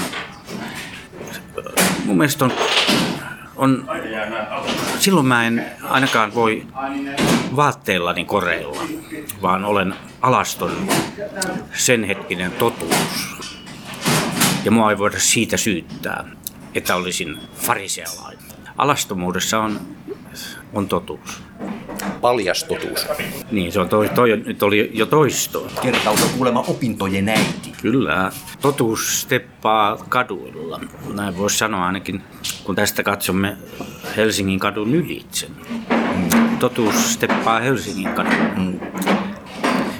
[2.05, 2.53] mun mielestä on,
[3.55, 3.89] on
[4.99, 6.67] silloin mä en ainakaan voi
[7.55, 8.83] vaatteillani koreilla,
[9.41, 10.87] vaan olen alaston
[11.73, 12.95] sen hetkinen totuus.
[14.65, 16.25] Ja mua ei voida siitä syyttää,
[16.75, 18.43] että olisin farisealainen.
[18.77, 19.81] Alastomuudessa on,
[20.73, 21.43] on totuus.
[22.23, 23.07] Paljas totuus.
[23.51, 25.69] Niin, se on toi, toi nyt oli jo toistoa.
[25.81, 27.73] Kertaus on kuulemma opintojen äiti.
[27.81, 28.31] Kyllä.
[28.61, 30.79] Totuus steppaa kaduilla.
[31.13, 32.23] Näin voisi sanoa ainakin,
[32.63, 33.57] kun tästä katsomme
[34.17, 35.47] Helsingin kadun ylitse.
[36.59, 39.22] Totuus steppaa Helsingin kadulla.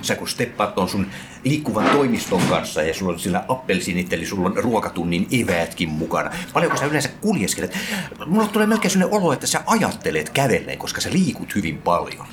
[0.04, 1.08] Sä kun steppaat ton sun
[1.44, 6.32] liikkuvan toimiston kanssa ja sulla on sillä appelsiinit, eli sulla on ruokatunnin eväätkin mukana.
[6.54, 7.78] Paljonko sä yleensä kuljeskelet?
[8.26, 12.26] Mulla tulee melkein sellainen olo, että sä ajattelet kävellen, koska sä liikut hyvin paljon.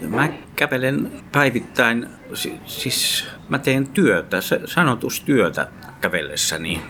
[0.00, 5.68] Mä kävelen päivittäin, si- siis mä teen työtä, sanotustyötä
[6.00, 6.82] kävellessäni.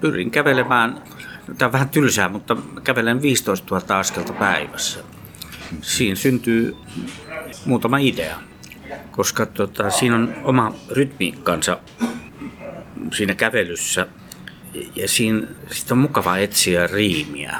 [0.00, 1.02] Pyrin kävelemään,
[1.58, 5.00] tämä on vähän tylsää, mutta kävelen 15 000 askelta päivässä.
[5.82, 6.76] Siinä syntyy
[7.64, 8.38] muutama idea,
[9.10, 11.78] koska tota, siinä on oma rytmiikkansa
[13.12, 14.06] siinä kävelyssä
[14.96, 17.56] ja siinä sit on mukava etsiä riimiä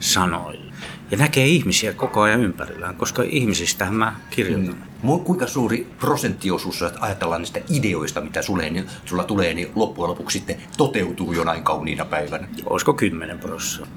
[0.00, 0.74] sanoille.
[1.10, 4.76] ja näkee ihmisiä koko ajan ympärillään, koska ihmisistähän mä kirjoitan.
[5.02, 5.20] Mm.
[5.24, 10.38] Kuinka suuri prosenttiosuus, jos ajatellaan niistä ideoista, mitä sulle, niin, sulla tulee, niin loppujen lopuksi
[10.38, 12.48] sitten toteutuu jonain kauniina päivänä?
[12.66, 13.94] Olisiko 10 prosenttia?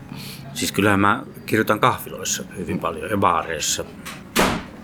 [0.54, 3.86] Siis kyllähän mä kirjoitan kahviloissa hyvin paljon ja baareissa.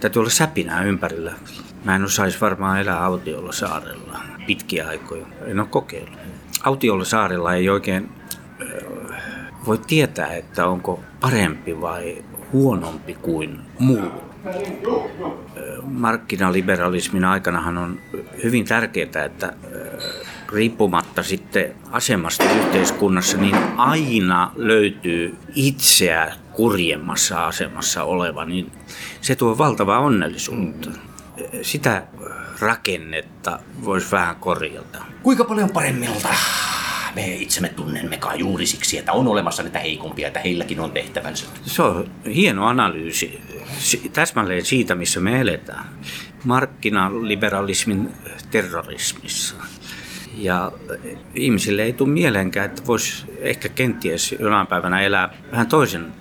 [0.04, 1.34] Täytyy olla säpinää ympärillä.
[1.84, 5.26] Mä en osaisi varmaan elää autiolla saarella pitkiä aikoja.
[5.46, 6.20] En ole kokeillut.
[6.64, 8.10] Autiolla saarella ei oikein
[8.62, 9.24] äh,
[9.66, 14.12] voi tietää, että onko parempi vai huonompi kuin muu.
[15.84, 18.00] Markkinaliberalismin aikanahan on
[18.44, 19.54] hyvin tärkeää, että
[20.54, 28.72] riippumatta sitten asemasta yhteiskunnassa, niin aina löytyy itseä kurjemmassa asemassa oleva, niin
[29.22, 30.90] se tuo valtavaa onnellisuutta.
[31.62, 32.04] Sitä
[32.60, 35.04] rakennetta voisi vähän korjata.
[35.24, 36.30] Kuinka paljon paremmilta
[37.16, 41.46] me itsemme tunnemme juuri siksi, että on olemassa näitä heikompia, että heilläkin on tehtävänsä.
[41.66, 43.42] Se on hieno analyysi
[44.14, 45.86] täsmälleen siitä, missä me eletään.
[46.44, 48.10] Markkinaliberalismin
[48.52, 49.56] terrorismissa.
[50.38, 50.72] Ja
[51.36, 56.14] ihmisille ei tule mieleenkään, että voisi ehkä kenties jonain päivänä elää vähän toisen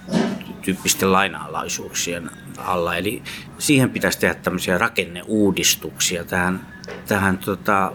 [0.62, 2.96] tyyppisten lainalaisuuksien alla.
[2.96, 3.22] Eli
[3.58, 6.66] siihen pitäisi tehdä tämmöisiä rakenneuudistuksia tähän,
[7.08, 7.92] tähän tota,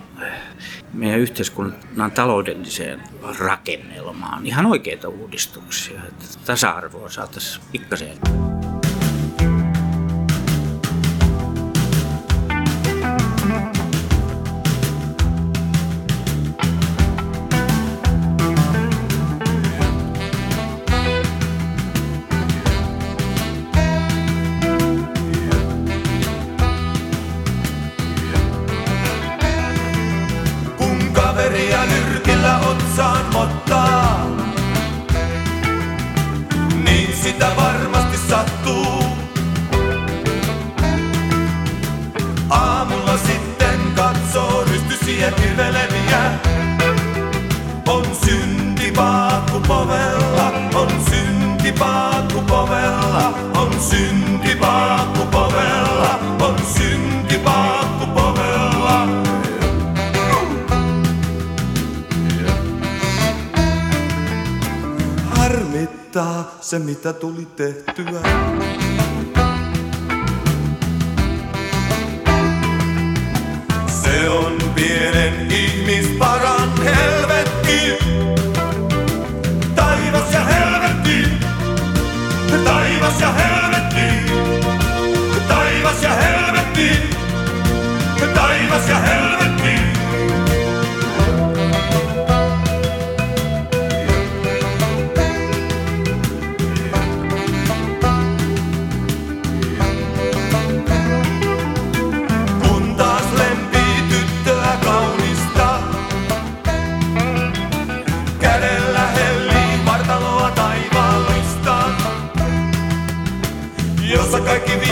[0.94, 3.04] meidän yhteiskunnan taloudelliseen
[3.40, 4.46] rakennelmaan.
[4.46, 8.47] Ihan oikeita uudistuksia, että tasa-arvoa saataisiin pikkasen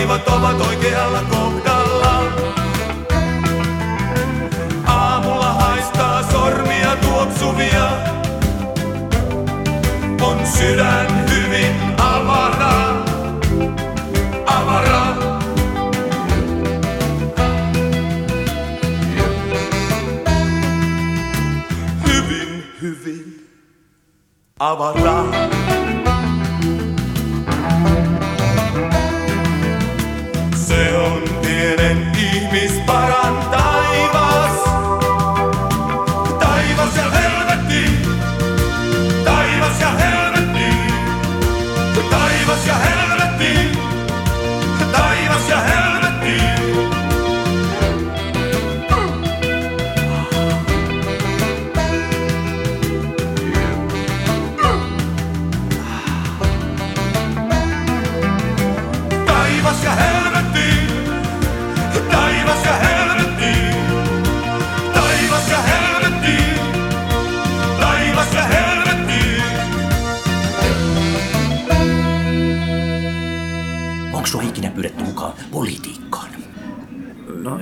[0.06, 2.22] viivat ovat oikealla kohdalla.
[4.86, 7.90] Aamulla haistaa sormia tuoksuvia.
[10.20, 13.04] On sydän hyvin avara,
[14.46, 15.16] avara.
[22.06, 23.48] Hyvin, hyvin
[24.58, 25.45] avara.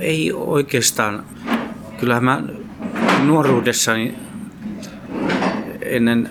[0.05, 1.25] Ei oikeastaan.
[1.99, 2.43] Kyllähän mä
[3.23, 4.15] nuoruudessani
[5.81, 6.29] ennen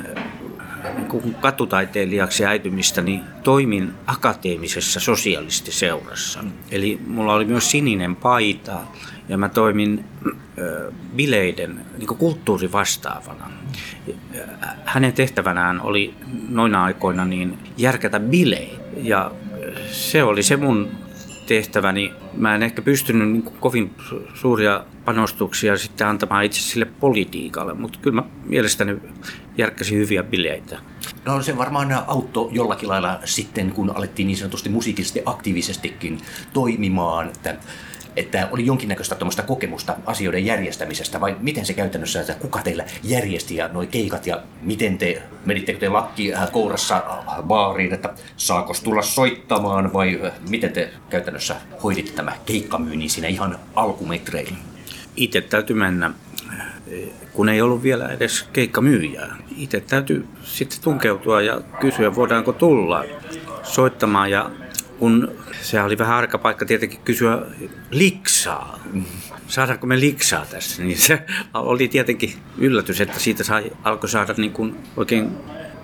[0.96, 6.44] niin katutaiteilijaksi äitymistä, niin toimin akateemisessa sosialistiseurassa.
[6.70, 8.80] Eli mulla oli myös sininen paita
[9.28, 10.04] ja mä toimin
[11.16, 13.50] bileiden niin kulttuurivastaavana.
[14.84, 16.14] Hänen tehtävänään oli
[16.48, 19.30] noina aikoina niin järkätä bileitä Ja
[19.92, 21.03] se oli se mun
[21.46, 22.12] tehtäväni.
[22.36, 27.98] Mä en ehkä pystynyt niin kovin su- suuria panostuksia sitten antamaan itse sille politiikalle, mutta
[28.02, 28.96] kyllä mä mielestäni
[29.58, 30.78] järkkäsin hyviä bileitä.
[31.24, 36.18] No se varmaan auttoi jollakin lailla sitten, kun alettiin niin sanotusti musiikillisesti aktiivisestikin
[36.52, 37.56] toimimaan, että,
[38.16, 43.56] että oli jonkinnäköistä tuommoista kokemusta asioiden järjestämisestä, vai miten se käytännössä, että kuka teillä järjesti
[43.56, 48.72] ja noi keikat, ja miten te, menittekö te lakki äh, kourassa äh, baariin, että saako
[48.84, 54.56] tulla soittamaan, vai äh, miten te käytännössä hoiditte tämä keikkamyynnin siinä ihan alkumetreillä?
[55.16, 56.10] Itse täytyy mennä,
[57.32, 59.36] kun ei ollut vielä edes keikkamyyjää.
[59.56, 63.04] Itse täytyy sitten tunkeutua ja kysyä, voidaanko tulla
[63.62, 64.30] soittamaan.
[64.30, 64.50] Ja
[64.98, 65.32] kun
[65.62, 67.42] se oli vähän arka paikka tietenkin kysyä
[67.90, 68.78] liksaa.
[69.46, 70.82] Saadaanko me liksaa tässä?
[70.82, 71.22] Niin se
[71.54, 75.30] oli tietenkin yllätys, että siitä sai, alkoi saada niin kuin oikein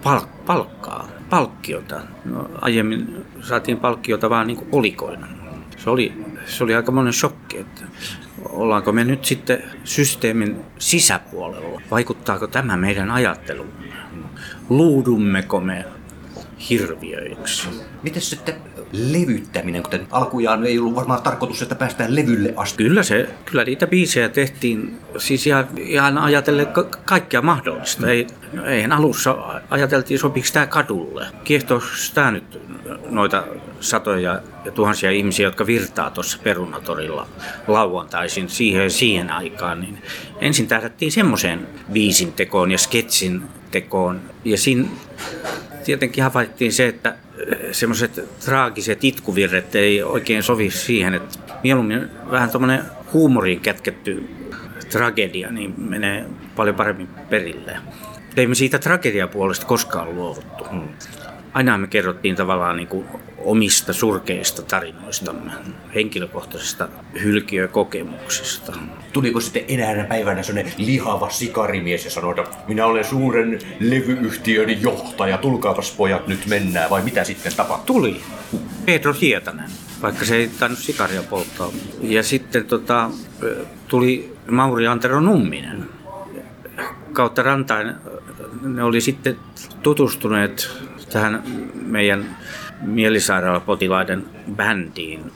[0.02, 2.00] pal- palkkaa, palkkiota.
[2.24, 5.26] No, aiemmin saatiin palkkiota vaan niin kuin olikoina.
[5.76, 6.12] Se oli,
[6.46, 7.82] se oli aika monen shokki, että
[8.48, 11.82] ollaanko me nyt sitten systeemin sisäpuolella?
[11.90, 13.72] Vaikuttaako tämä meidän ajatteluun?
[14.68, 15.84] Luudummeko me
[16.70, 17.68] hirviöiksi?
[18.02, 18.54] Miten sitten
[18.92, 22.84] levyttäminen, kuten alkujaan ei ollut varmaan tarkoitus, että päästään levylle asti?
[22.84, 28.10] Kyllä, se, kyllä niitä biisejä tehtiin siis ihan, ihan ajatellen ka- kaikkea mahdollista.
[28.10, 28.26] Ei,
[28.64, 29.36] eihän alussa
[29.70, 31.26] ajateltiin, sopiiko tämä kadulle.
[31.44, 32.60] Kiehtoiko tämä nyt
[33.10, 33.44] noita
[33.80, 37.26] satoja ja tuhansia ihmisiä, jotka virtaa tuossa perunatorilla
[37.66, 40.02] lauantaisin siihen siihen aikaan, niin
[40.40, 44.20] ensin tähdättiin semmoiseen biisin tekoon ja sketsin tekoon.
[44.44, 44.88] Ja siinä
[45.84, 47.16] tietenkin havaittiin se, että
[47.72, 52.82] semmoiset traagiset itkuvirret ei oikein sovi siihen, että mieluummin vähän tuommoinen
[53.12, 54.28] huumoriin kätketty
[54.90, 56.24] tragedia niin menee
[56.56, 57.76] paljon paremmin perille.
[58.36, 60.64] Ei me siitä tragediapuolesta koskaan luovuttu.
[61.52, 63.06] Aina me kerrottiin tavallaan niin kuin
[63.38, 65.52] omista surkeista tarinoistamme,
[65.94, 66.88] henkilökohtaisista
[67.22, 68.72] hylkiökokemuksista.
[69.12, 75.38] Tuliko sitten enää päivänä sellainen lihava sikarimies ja sanoi, että minä olen suuren levyyhtiön johtaja,
[75.38, 77.86] tulkaapas pojat nyt mennään, vai mitä sitten tapahtui?
[77.86, 78.20] Tuli.
[78.84, 79.70] Pedro Hietanen,
[80.02, 81.70] vaikka se ei tainnut sikaria polttaa.
[82.02, 83.10] Ja sitten tota,
[83.88, 85.88] tuli Mauri Antero Numminen.
[87.12, 87.94] Kautta rantain
[88.62, 89.36] ne oli sitten
[89.82, 90.70] tutustuneet
[91.12, 91.42] tähän
[91.74, 92.36] meidän
[92.80, 94.24] mielisairaalapotilaiden
[94.56, 95.32] bändiin.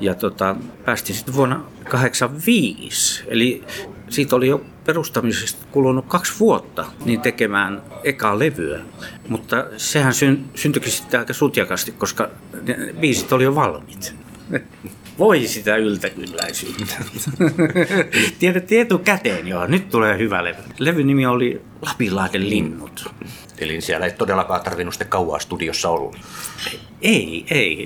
[0.00, 3.64] Ja tota, päästiin sitten vuonna 85, eli
[4.08, 8.80] siitä oli jo perustamisesta kulunut kaksi vuotta niin tekemään ekaa levyä.
[9.28, 12.30] Mutta sehän syn, syntyikin sitten aika sutjakasti, koska
[12.66, 14.14] ne biisit oli jo valmiit.
[15.18, 16.94] Voi sitä yltäkylläisyyttä.
[18.38, 20.62] Tiedätte etukäteen jo, nyt tulee hyvä levy.
[20.78, 23.12] Levyn nimi oli Lapinlahden linnut.
[23.58, 26.16] Eli siellä ei todellakaan tarvinnut sitten kauaa studiossa olla.
[27.02, 27.84] Ei, ei.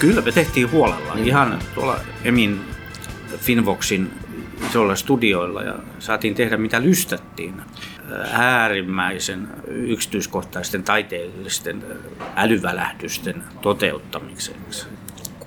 [0.00, 1.14] Kyllä me tehtiin huolella.
[1.14, 2.60] Ihan tuolla Emin
[3.36, 4.10] Finvoxin
[4.68, 7.54] isoilla studioilla ja saatiin tehdä mitä lystättiin
[8.32, 11.82] äärimmäisen yksityiskohtaisten taiteellisten
[12.36, 14.86] älyvälähdysten toteuttamiseksi.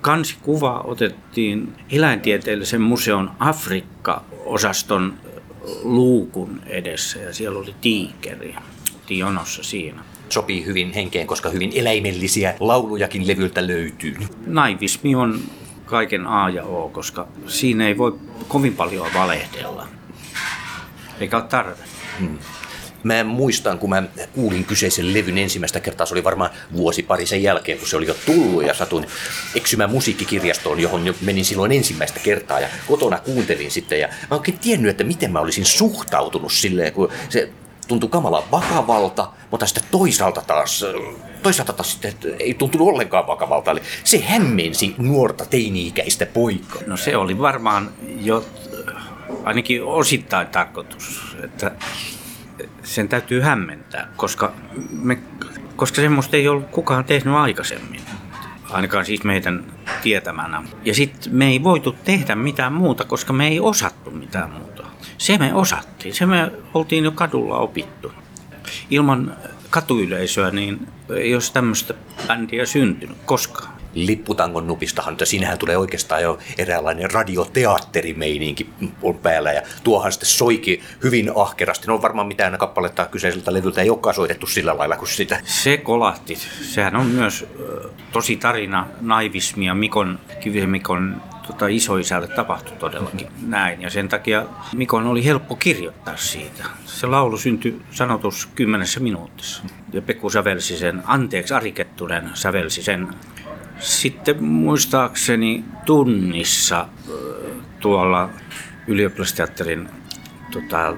[0.02, 5.14] Kansikuva otettiin eläintieteellisen museon Afrikka-osaston
[5.84, 8.56] luukun edessä ja siellä oli tiikeri.
[9.04, 10.04] Oltiin jonossa siinä.
[10.30, 14.16] Sopii hyvin henkeen, koska hyvin eläimellisiä laulujakin levyltä löytyy.
[14.46, 15.40] Naivismi on
[15.86, 19.88] kaiken A ja O, koska siinä ei voi kovin paljon valehdella.
[21.20, 21.84] Eikä ole tarve.
[22.20, 22.38] Hmm.
[23.04, 27.44] Mä muistan, kun mä kuulin kyseisen levyn ensimmäistä kertaa, se oli varmaan vuosi pari sen
[27.44, 29.06] jälkeen, kun se oli jo tullut ja satuin
[29.56, 34.60] eksymään musiikkikirjastoon, johon jo menin silloin ensimmäistä kertaa ja kotona kuuntelin sitten ja mä oikein
[34.60, 37.50] tiennyt, että miten mä olisin suhtautunut silleen, kun se
[37.88, 40.86] tuntui kamala vakavalta, mutta sitten toisaalta taas,
[41.44, 43.72] toisaalta taas sitten ei tuntunut ollenkaan vakavalta.
[43.72, 46.82] Eli se hämmensi nuorta teini-ikäistä poikaa.
[46.88, 48.46] No se oli varmaan jo
[49.44, 51.72] ainakin osittain tarkoitus, että
[52.84, 54.54] sen täytyy hämmentää, koska,
[54.92, 55.18] me,
[55.76, 58.02] koska semmoista ei ollut kukaan tehnyt aikaisemmin.
[58.70, 59.66] Ainakaan siis meidän
[60.04, 60.64] tietämänä.
[60.86, 64.73] Ja sitten me ei voitu tehdä mitään muuta, koska me ei osattu mitään muuta.
[65.24, 68.12] Se me osattiin, se me oltiin jo kadulla opittu.
[68.90, 69.38] Ilman
[69.70, 71.94] katuyleisöä niin ei olisi tämmöistä
[72.28, 73.74] bändiä syntynyt koskaan.
[73.94, 78.70] Lipputangon nupistahan, että siinähän tulee oikeastaan jo eräänlainen radioteatterimeininki
[79.02, 81.88] on päällä ja tuohan sitten soikin hyvin ahkerasti.
[81.88, 85.42] No varmaan mitään kappaletta kyseiseltä levyltä ei olekaan soitettu sillä lailla kuin sitä.
[85.44, 86.36] Se kolahti.
[86.62, 87.46] Sehän on myös
[88.12, 93.82] tosi tarina naivismia Mikon, Kivisen Mikon tota, isoisälle tapahtui todellakin näin.
[93.82, 96.64] Ja sen takia Mikon oli helppo kirjoittaa siitä.
[96.86, 99.64] Se laulu syntyi sanotus kymmenessä minuutissa.
[99.94, 103.08] Ja Peku sävelsi sen, anteeksi Ari Kettunen sävelsi sen.
[103.80, 106.88] Sitten muistaakseni tunnissa
[107.80, 108.30] tuolla
[108.88, 109.90] ylioppilasteatterin
[110.52, 110.96] tota,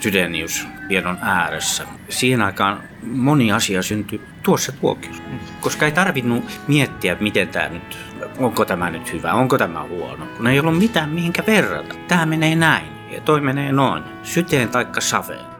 [0.00, 1.86] Sydenius pianon ääressä.
[2.08, 5.22] Siihen aikaan moni asia syntyi tuossa tuokiossa,
[5.60, 7.98] koska ei tarvinnut miettiä, miten tämä nyt,
[8.38, 11.94] onko tämä nyt hyvä, onko tämä huono, kun ei ollut mitään mihinkä verrata.
[12.08, 15.52] Tämä menee näin ja toi menee noin, syteen taikka saveen.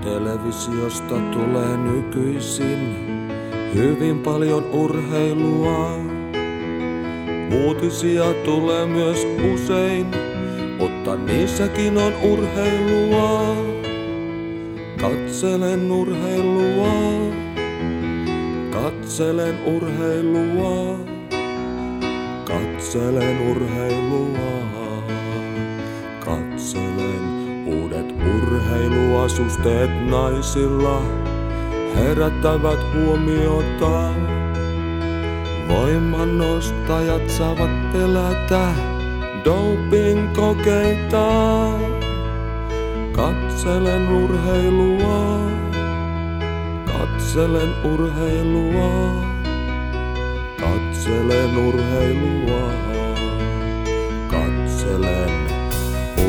[0.00, 2.96] Televisiosta tulee nykyisin
[3.74, 5.90] hyvin paljon urheilua.
[7.64, 10.06] Uutisia tulee myös usein,
[10.78, 13.56] mutta niissäkin on urheilua.
[15.00, 16.92] Katselen urheilua,
[18.74, 20.98] katselen urheilua,
[22.44, 24.54] katselen urheilua,
[26.24, 27.24] katselen
[27.66, 31.02] uudet urheiluasusteet naisilla
[31.96, 34.10] herättävät huomiota.
[35.68, 38.68] Voimanostajat saavat pelätä
[39.44, 41.28] doping-kokeita.
[43.12, 45.53] Katselen urheilua,
[47.34, 48.90] katselen urheilua,
[50.60, 52.70] katselen urheilua,
[54.30, 55.30] katselen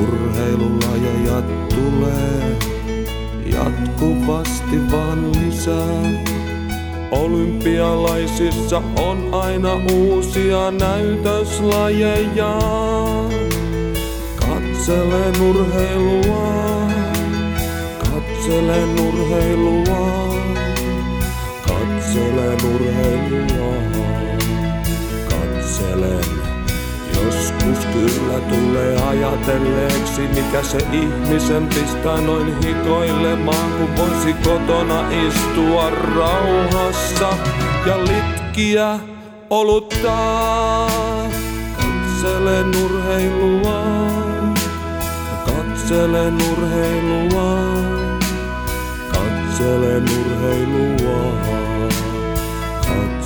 [0.01, 2.58] urheilulajajat tulee.
[3.53, 6.24] Jatkuvasti vaan lisää.
[7.12, 12.60] Olympialaisissa on aina uusia näytöslajeja.
[14.36, 16.88] Katselen urheilua,
[17.99, 20.14] Katselen urheilua,
[22.16, 23.76] katselen urheilua,
[25.30, 26.26] katselen.
[27.16, 37.38] Joskus kyllä tulee ajatelleeksi, mikä se ihmisen pistää noin hikoilemaan, kun voisi kotona istua rauhassa
[37.86, 38.99] ja litkiä
[39.49, 40.18] olutta.
[41.78, 43.84] Katselen urheilua,
[45.45, 47.57] katselen urheilua,
[49.11, 51.45] katselen urheilua,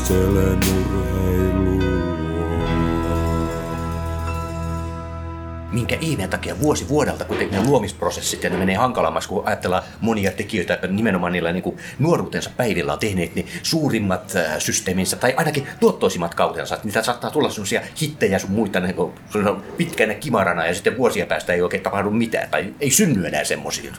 [0.09, 1.89] katselen urheilua.
[5.71, 10.31] minkä ihmeen takia vuosi vuodelta kuitenkin ne luomisprosessit ja ne menee hankalammaksi, kun ajatellaan monia
[10.31, 15.33] tekijöitä, jotka nimenomaan niillä niin kuin nuoruutensa päivillä on tehneet niin suurimmat äh, systeeminsä, tai
[15.37, 16.75] ainakin tuottoisimmat kautensa.
[16.75, 19.13] Että Niitä saattaa tulla sellaisia hittejä sun muita niin kuin,
[19.77, 23.93] pitkänä kimarana ja sitten vuosia päästä ei oikein tapahdu mitään, tai ei synny enää semmoisia.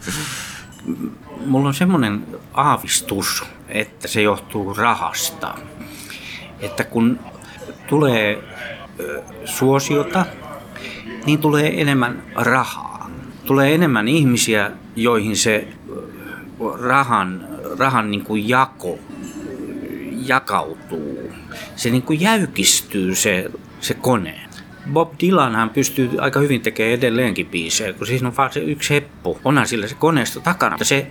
[1.46, 5.54] Mulla on semmoinen aavistus, että se johtuu rahasta.
[6.62, 7.18] Että kun
[7.86, 8.42] tulee
[9.44, 10.26] suosiota,
[11.26, 13.10] niin tulee enemmän rahaa.
[13.44, 15.68] Tulee enemmän ihmisiä, joihin se
[16.80, 17.48] rahan,
[17.78, 18.98] rahan niin kuin jako
[20.26, 21.32] jakautuu.
[21.76, 23.50] Se niin kuin jäykistyy se,
[23.80, 24.40] se kone.
[24.92, 28.94] Bob Dylan hän pystyy aika hyvin tekemään edelleenkin biisejä, kun siinä on vaan se yksi
[28.94, 29.38] heppu.
[29.44, 30.76] Onhan sillä se koneisto takana.
[30.82, 31.06] Se,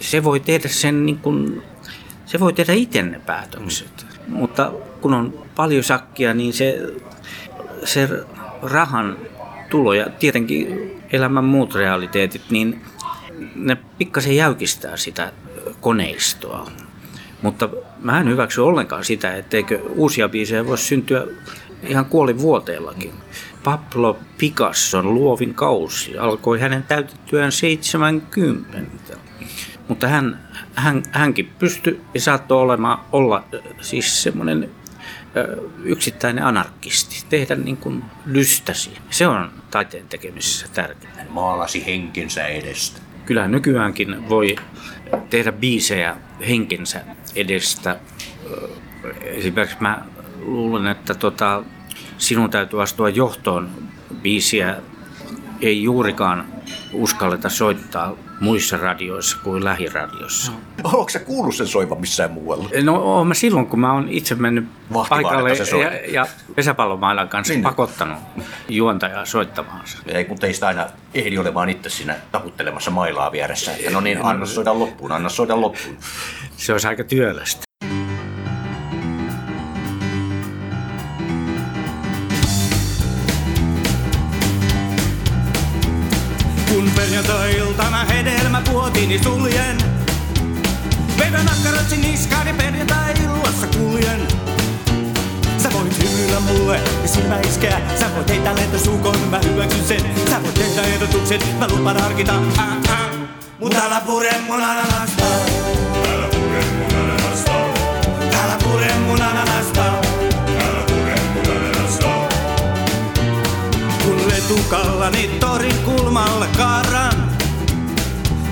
[0.00, 1.62] se voi tehdä sen niin kuin,
[2.32, 4.06] se voi tehdä itse ne päätökset.
[4.26, 4.34] Mm.
[4.34, 6.80] Mutta kun on paljon sakkia, niin se,
[7.84, 8.08] se
[8.62, 9.18] rahan
[9.70, 12.80] tulo ja tietenkin elämän muut realiteetit, niin
[13.54, 15.32] ne pikkasen jäykistää sitä
[15.80, 16.70] koneistoa.
[17.42, 17.68] Mutta
[18.00, 21.26] mä en hyväksy ollenkaan sitä, etteikö uusia biisejä voisi syntyä
[21.82, 23.12] ihan kuolivuoteellakin.
[23.64, 28.78] Pablo Picasson luovin kausi alkoi hänen täytettyään 70.
[29.88, 33.44] Mutta hän, hän, hänkin pystyi ja saattoi olemaan, olla
[33.80, 34.70] siis semmoinen
[35.84, 38.90] yksittäinen anarkisti, tehdä niin kuin lystäsi.
[39.10, 41.12] Se on taiteen tekemisessä tärkeää.
[41.16, 43.00] Hän maalasi henkensä edestä.
[43.26, 44.56] Kyllä nykyäänkin voi
[45.30, 46.16] tehdä biisejä
[46.48, 47.00] henkensä
[47.34, 47.96] edestä.
[49.20, 50.04] Esimerkiksi mä
[50.40, 51.64] luulen, että tota,
[52.18, 53.70] sinun täytyy astua johtoon
[54.22, 54.76] biisiä
[55.60, 56.44] ei juurikaan
[56.92, 60.52] uskalleta soittaa muissa radioissa kuin lähiradiossa.
[60.84, 62.68] Onko sä kuullut sen soivan missään muualla?
[62.82, 64.64] No oon mä silloin, kun mä oon itse mennyt
[65.08, 67.62] paikalle ja, ja pesäpallomailan kanssa Niin.
[67.62, 68.18] pakottanut
[68.68, 69.98] juontajaa soittamaansa.
[70.06, 73.72] Ei kun teistä aina ehdi olemaan itse siinä taputtelemassa mailaa vieressä.
[73.76, 75.96] Että no niin, anna soida loppuun, anna soida loppuun.
[76.56, 77.62] Se olisi aika työlästä.
[86.82, 89.78] Kun perjantai-iltana hedelmäpuotini suljen,
[91.18, 94.28] vedän akkarotsi niskaani perjantai-illassa kuljen.
[95.62, 97.80] Sä voit hymyillä mulle ja silmä iskeä.
[98.00, 100.28] Sä voit heittää lentosuukon, mä hyväksyn sen.
[100.30, 102.32] Sä voit tehdä ehdotuksen, mä lupaan harkita.
[102.58, 103.10] Äh, äh.
[103.58, 105.24] Mut älä pure mun ananasta.
[106.14, 107.52] Älä pure mun ananasta.
[108.44, 109.91] Älä pure mun ananasta.
[114.52, 117.30] Kun letukallani torin kulmalle kaaran,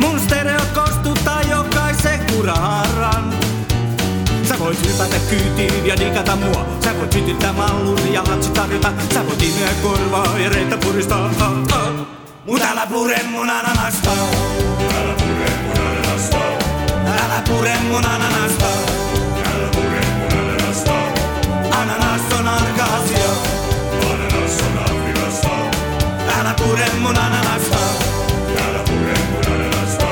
[0.01, 3.35] mun stereo kostuttaa jokaisen kuraharan.
[4.49, 6.67] Sä voit hypätä kyytiin ja digata mua.
[6.85, 8.93] Sä voit sytyttää mallun ja lapsi tarjota.
[9.15, 11.27] Sä voit imeä korvaa ja reittä puristaa.
[11.27, 12.07] Ah, ah.
[12.47, 14.11] Mut älä pure mun ananasta.
[15.01, 16.39] Älä pure mun ananasta.
[17.25, 19.00] Älä pure mun ananasta.
[26.51, 27.77] Älä pure mun ananasta.
[28.69, 30.07] Älä pure mun ananasta.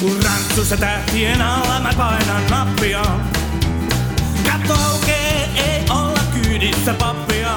[0.00, 3.39] Kun rantsussa tähtien alla mä painan nappia.
[6.60, 7.56] Kyydissä pappia.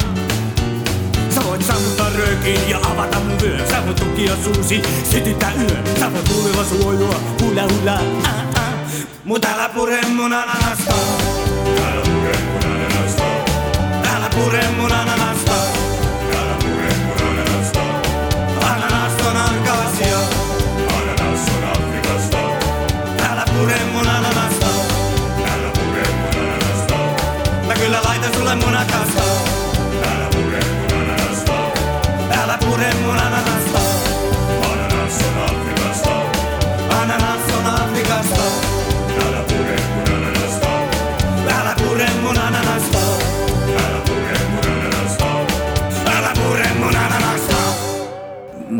[1.35, 3.69] Sä voit sammuttaa röökin ja avata mun vyön.
[3.69, 4.81] Sä voit tukia suusi,
[5.11, 5.83] sytyttää yön.
[5.99, 8.73] Sä voit huulilla suojua, hula hula, äh, äh.
[9.23, 10.93] Mut älä pure mun ananasta.
[11.85, 13.23] Älä pure mun ananasta.
[14.15, 15.62] Älä pure mun ananasta.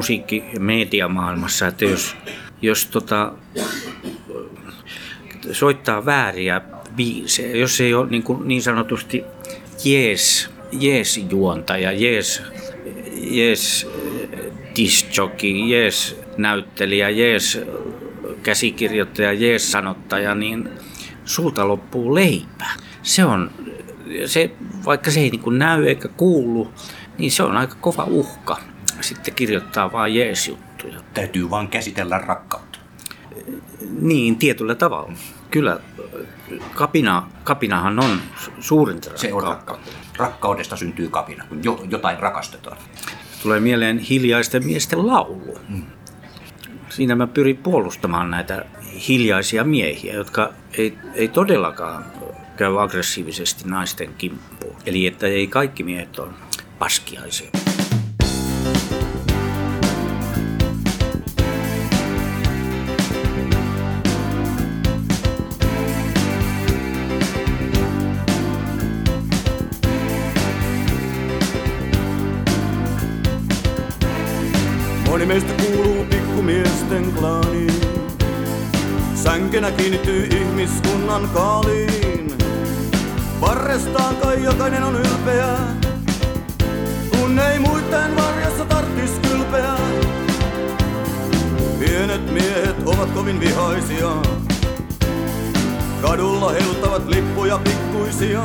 [0.04, 0.44] Musiikki-
[1.68, 2.16] että jos,
[2.62, 3.34] jos tota,
[5.52, 6.62] soittaa vääriä
[6.96, 9.24] biisejä, jos ei ole niin, kuin niin sanotusti
[9.86, 12.42] jees, jees juontaja, jees,
[13.16, 13.88] jees
[14.76, 17.60] disjockey, jees näyttelijä, jees
[18.44, 20.70] käsikirjoittaja, jees sanottaja, niin
[21.26, 22.66] sulta loppuu leipä.
[23.04, 23.52] Se on,
[24.26, 24.52] se,
[24.86, 26.74] vaikka se ei niin kuin näy eikä kuulu,
[27.18, 28.73] niin se on aika kova uhka
[29.04, 31.00] sitten kirjoittaa vain jees-juttuja.
[31.14, 32.80] Täytyy vaan käsitellä rakkautta.
[34.00, 35.14] Niin, tietyllä tavalla.
[35.52, 35.80] Kyllä,
[36.74, 38.20] kapina, kapinahan on
[38.60, 39.92] suurinta Se on rakkautta.
[40.18, 42.78] Rakkaudesta syntyy kapina, kun jo, jotain rakastetaan.
[43.44, 45.58] Tulee mieleen hiljaisten miesten laulu.
[46.90, 48.66] Siinä mä pyrin puolustamaan näitä
[49.08, 52.06] hiljaisia miehiä, jotka ei, ei todellakaan
[52.58, 54.76] käy aggressiivisesti naisten kimppuun.
[54.86, 56.30] Eli että ei kaikki miehet ole
[56.80, 57.63] paskiaisia.
[79.54, 82.38] Sänkenä kiinnittyy ihmiskunnan kaaliin.
[83.42, 85.58] Varrestaan kai jokainen on ylpeä,
[87.12, 89.76] kun ei muiden varjassa tarttis kylpeä.
[91.80, 94.12] Pienet miehet ovat kovin vihaisia.
[96.02, 98.44] Kadulla heiluttavat lippuja pikkuisia.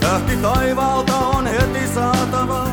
[0.00, 2.68] Tähti taivaalta on heti saatava.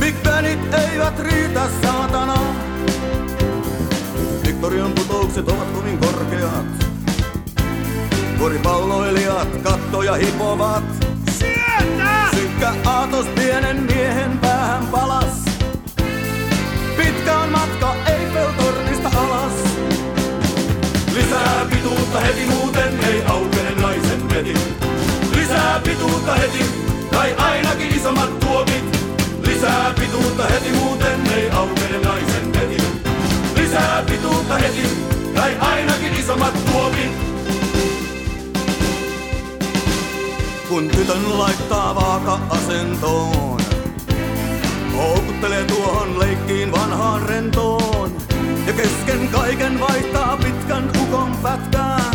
[0.00, 2.59] Big Benit eivät riitä saatana.
[4.60, 6.66] Victorian putoukset ovat kovin korkeat.
[8.38, 10.84] Koripalloilijat kattoja hipovat.
[11.30, 12.28] Sieltä!
[12.34, 15.44] Synkkä aatos pienen miehen päähän palas.
[16.96, 19.52] Pitkä on matka Eiffeltornista alas.
[21.14, 24.54] Lisää pituutta heti muuten ei aukene naisen peti.
[25.36, 26.64] Lisää pituutta heti,
[27.10, 28.98] tai ainakin isommat tuopit.
[29.46, 32.59] Lisää pituutta heti muuten ei aukene naisen peti.
[33.70, 34.82] Lisää pituutta heti,
[35.34, 37.10] tai ainakin isommat tuopit.
[40.68, 43.60] Kun tytön laittaa vaaka-asentoon,
[44.96, 48.12] houkuttelee tuohon leikkiin vanhaan rentoon.
[48.66, 52.14] Ja kesken kaiken vaihtaa pitkän ukon pätkään.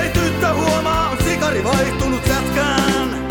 [0.00, 3.28] Ei tyttö huomaa, on sikari vaihtunut sätkään.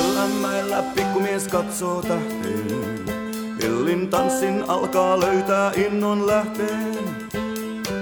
[0.00, 3.03] Yllämäellä pikkumies katsoo tähteen.
[3.84, 6.98] Pillin tanssin alkaa löytää innon lähteen.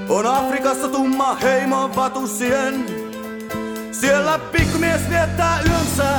[0.09, 2.87] On Afrikassa tumma heimo vatusien.
[3.93, 6.12] Siellä pikkumies viettää yönsä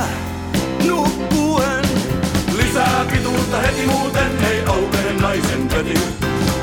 [0.86, 1.84] nukkuen.
[2.56, 6.00] Lisää pituutta heti muuten ei aukene naisen peti.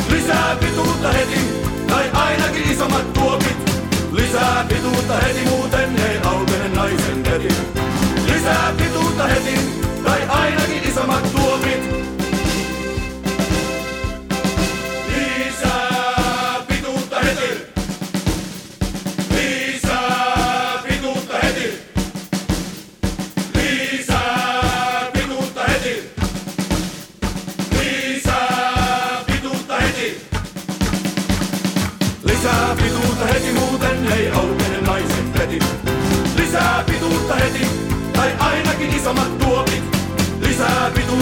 [0.10, 1.39] Lisää pituutta heti,
[1.88, 3.72] tai ainakin isommat tuopit.
[4.12, 7.56] Lisää pituutta heti muuten ei aukene naisen peti.
[8.26, 9.60] Lisää pituutta heti,
[10.04, 11.41] tai ainakin isommat tuopit.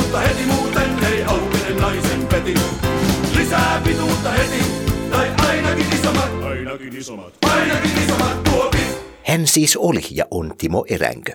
[0.10, 2.54] Pituutta heti muuten ei aukene naisen peti.
[3.38, 4.64] Lisää pituutta heti,
[5.12, 6.44] tai ainakin isommat.
[6.44, 7.34] Ainakin isommat.
[7.46, 8.82] Ainakin isommat tuopit.
[9.24, 11.34] Hän siis oli ja on Timo Eränkö.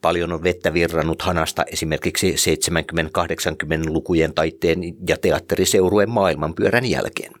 [0.00, 4.78] Paljon on vettä virrannut hanasta esimerkiksi 70-80-lukujen taitteen
[5.08, 7.32] ja teatteriseurueen maailmanpyörän jälkeen.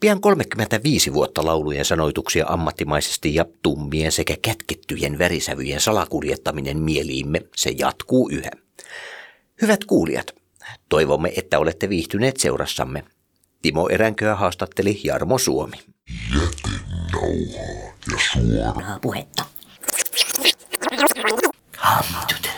[0.00, 8.28] Pian 35 vuotta laulujen sanoituksia ammattimaisesti ja tummien sekä kätkettyjen värisävyjen salakuljettaminen mieliimme, se jatkuu
[8.28, 8.50] yhä.
[9.62, 10.34] Hyvät kuulijat,
[10.88, 13.04] toivomme, että olette viihtyneet seurassamme.
[13.62, 15.76] Timo Eränköä haastatteli Jarmo Suomi.
[16.32, 19.44] Nauhaa ja suoraa puhetta.
[21.76, 22.48] Hamtut.